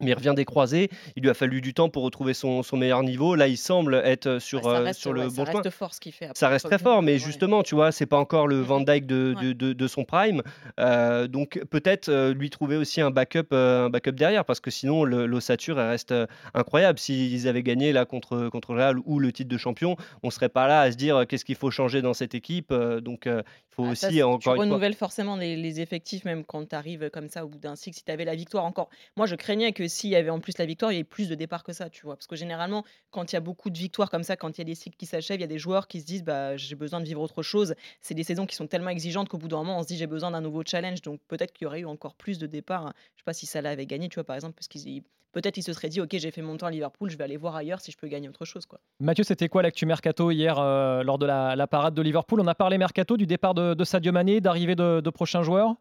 [0.00, 0.88] Mais il revient des croisés.
[1.16, 3.34] Il lui a fallu du temps pour retrouver son, son meilleur niveau.
[3.34, 5.70] Là, il semble être sur, Bah, ça euh, reste, sur le ouais, bon ça reste
[5.70, 6.26] fort ce qu'il fait.
[6.26, 7.18] après, Ça reste très fort, mais ouais.
[7.18, 8.62] justement, tu vois, c'est pas encore le Mhm.
[8.62, 9.44] Van Dyke de, Ouais.
[9.46, 10.42] de, de- de son prime.
[10.78, 14.70] Euh, donc peut-être euh, lui trouver aussi un backup, euh, un backup derrière, parce que
[14.70, 16.14] sinon l'ossature reste
[16.54, 16.98] incroyable.
[16.98, 20.66] S'ils avaient gagné là contre contre Real ou le titre de champion, on serait pas
[20.66, 22.72] là à se dire qu'est-ce qu'il faut changer dans cette équipe.
[22.72, 26.44] Donc il faut Ah, ça, aussi c'est- encore tu renouvelles forcément les, les effectifs, même
[26.44, 27.96] quand tu arrives comme ça au bout d'un cycle.
[27.96, 28.88] Si tu avais la victoire encore.
[29.16, 31.28] Moi, je craignais que s'il y avait en plus la victoire, il y ait plus
[31.28, 32.16] de départs que ça, tu vois.
[32.16, 34.62] Parce que généralement, quand il y a beaucoup de victoires comme ça, quand il y
[34.62, 36.76] a des cycles qui s'achèvent, il y a des joueurs qui se disent bah, j'ai
[36.76, 37.74] besoin de vivre autre chose.
[38.00, 40.06] C'est des saisons qui sont tellement exigeantes qu'au bout d'un moment, on se dit j'ai
[40.06, 41.02] besoin d'un nouveau challenge.
[41.02, 42.92] Donc peut-être qu'il y aurait eu encore plus de départs.
[43.16, 45.02] Je sais pas si ça l'avait gagné, tu vois, par exemple, parce qu'ils.
[45.32, 47.36] Peut-être il se serait dit, ok, j'ai fait mon temps à Liverpool, je vais aller
[47.36, 48.66] voir ailleurs si je peux gagner autre chose.
[48.98, 52.40] Mathieu, c'était quoi l'actu mercato hier euh, lors de la, parade de Liverpool?
[52.40, 55.76] On a parlé mercato du départ de, de Sadio Mané, d'arrivée de prochains joueurs.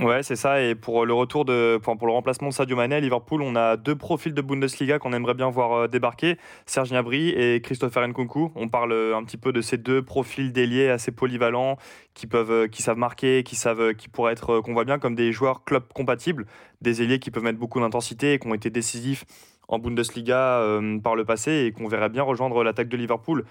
[0.00, 0.62] Ouais, c'est ça.
[0.62, 3.56] Et pour le retour de, pour, pour le remplacement de Sadio Mané à Liverpool, on
[3.56, 8.06] a deux profils de Bundesliga qu'on aimerait bien voir euh, débarquer Serge Gnabry et Christopher
[8.06, 8.52] Nkunku.
[8.54, 11.78] On parle euh, un petit peu de ces deux profils d'ailier assez polyvalents
[12.14, 14.84] qui peuvent, euh, qui savent marquer, qui savent, euh, qui pourraient être, euh, qu'on voit
[14.84, 16.46] bien comme des joueurs club compatibles,
[16.80, 19.24] des ailiers qui peuvent mettre beaucoup d'intensité et qui ont été décisifs
[19.68, 23.44] en Bundesliga euh, par le passé et qu'on verrait bien rejoindre l'attaque de Liverpool.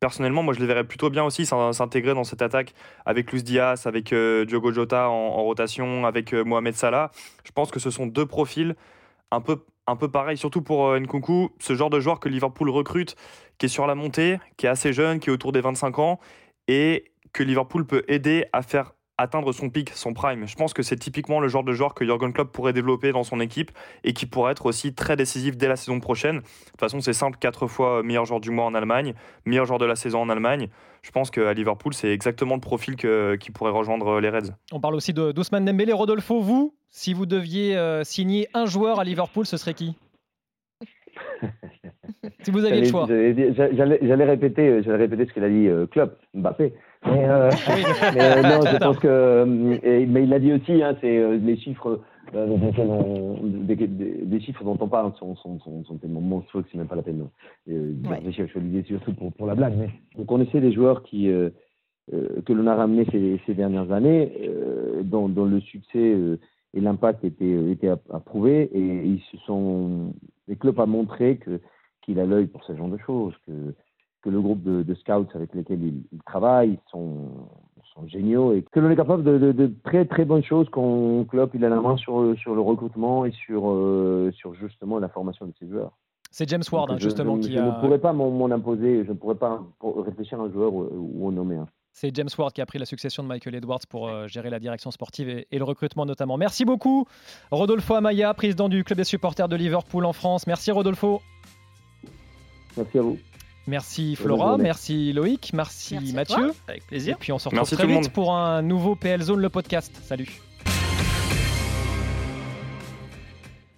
[0.00, 2.74] Personnellement, moi je les verrais plutôt bien aussi s'in- s'intégrer dans cette attaque
[3.06, 7.10] avec Luis Diaz, avec euh, Diogo Jota en, en rotation, avec euh, Mohamed Salah.
[7.44, 8.74] Je pense que ce sont deux profils
[9.30, 12.70] un peu, un peu pareils, surtout pour euh, Nkunku, ce genre de joueur que Liverpool
[12.70, 13.16] recrute,
[13.58, 16.20] qui est sur la montée, qui est assez jeune, qui est autour des 25 ans,
[16.68, 20.46] et que Liverpool peut aider à faire atteindre son pic, son prime.
[20.46, 23.24] Je pense que c'est typiquement le genre de joueur que Jurgen Klopp pourrait développer dans
[23.24, 23.72] son équipe
[24.04, 26.36] et qui pourrait être aussi très décisif dès la saison prochaine.
[26.36, 29.78] De toute façon, c'est simple, quatre fois meilleur joueur du mois en Allemagne, meilleur joueur
[29.80, 30.68] de la saison en Allemagne.
[31.02, 34.52] Je pense qu'à Liverpool, c'est exactement le profil que- qui pourrait rejoindre les Reds.
[34.72, 35.92] On parle aussi de d'Ousmane Dembélé.
[35.92, 39.94] Rodolfo, vous, si vous deviez euh, signer un joueur à Liverpool, ce serait qui?
[42.42, 43.06] Si vous aviez le choix.
[43.06, 46.72] J'allais, répéter, j'allais répéter ce qu'il a dit euh, Klopp, Mbappé.
[47.06, 47.50] Mais, euh,
[48.14, 49.06] mais, euh, non, je pense que.
[49.08, 52.00] euh, et- mais il l'a dit aussi, hein, c'est euh, les chiffres.
[52.34, 56.20] euh, dont on- des, des- des chiffres dont on parle sont, sont, sont, sont tellement
[56.20, 57.26] monstrueux que c'est même pas la peine
[57.70, 58.16] euh, d'y Ouais.
[58.16, 58.46] réfléchir.
[58.48, 59.74] Je fais l'idée surtout pour, pour la blague.
[59.78, 59.88] Mais
[60.18, 61.48] on connaissait des joueurs qui, euh,
[62.12, 66.38] euh, que l'on a ramenés ces, ces dernières années, euh, dont, dont le succès euh,
[66.74, 70.12] et l'impact étaient, étaient app- approuvés, et ils se sont.
[70.48, 71.38] Les clubs a montré
[72.02, 73.74] qu'il a l'œil pour ce genre de choses, que
[74.22, 77.28] que le groupe de, de scouts avec lesquels il, il travaille sont,
[77.94, 81.24] sont géniaux et que l'on est capable de, de- de très très bonnes choses quand
[81.28, 85.08] Klopp il a la main sur, sur le recrutement et sur, euh, sur justement la
[85.08, 85.92] formation de ses joueurs.
[86.30, 87.64] C'est James Ward, Donc, hein, je, justement, je- qui je a.
[87.76, 91.26] ne pourrais pas m'en imposer, je ne pourrais pas réfléchir à un joueur ou, ou
[91.28, 91.66] en nommer un.
[91.92, 94.60] C'est James Ward qui a pris la succession de Michael Edwards pour euh, gérer la
[94.60, 96.36] direction sportive et, et le recrutement notamment.
[96.36, 97.06] Merci beaucoup,
[97.50, 100.46] Rodolfo Amaya, président du club des supporters de Liverpool en France.
[100.46, 101.20] Merci Rodolfo.
[102.76, 103.18] Merci à vous.
[103.68, 106.52] Merci Flora, merci Loïc, merci, Mathieu.
[106.66, 107.16] Avec Et plaisir.
[107.18, 108.08] puis on se retrouve Merci très vite monde.
[108.12, 109.92] pour un nouveau PL Zone, le podcast.
[110.02, 110.40] Salut.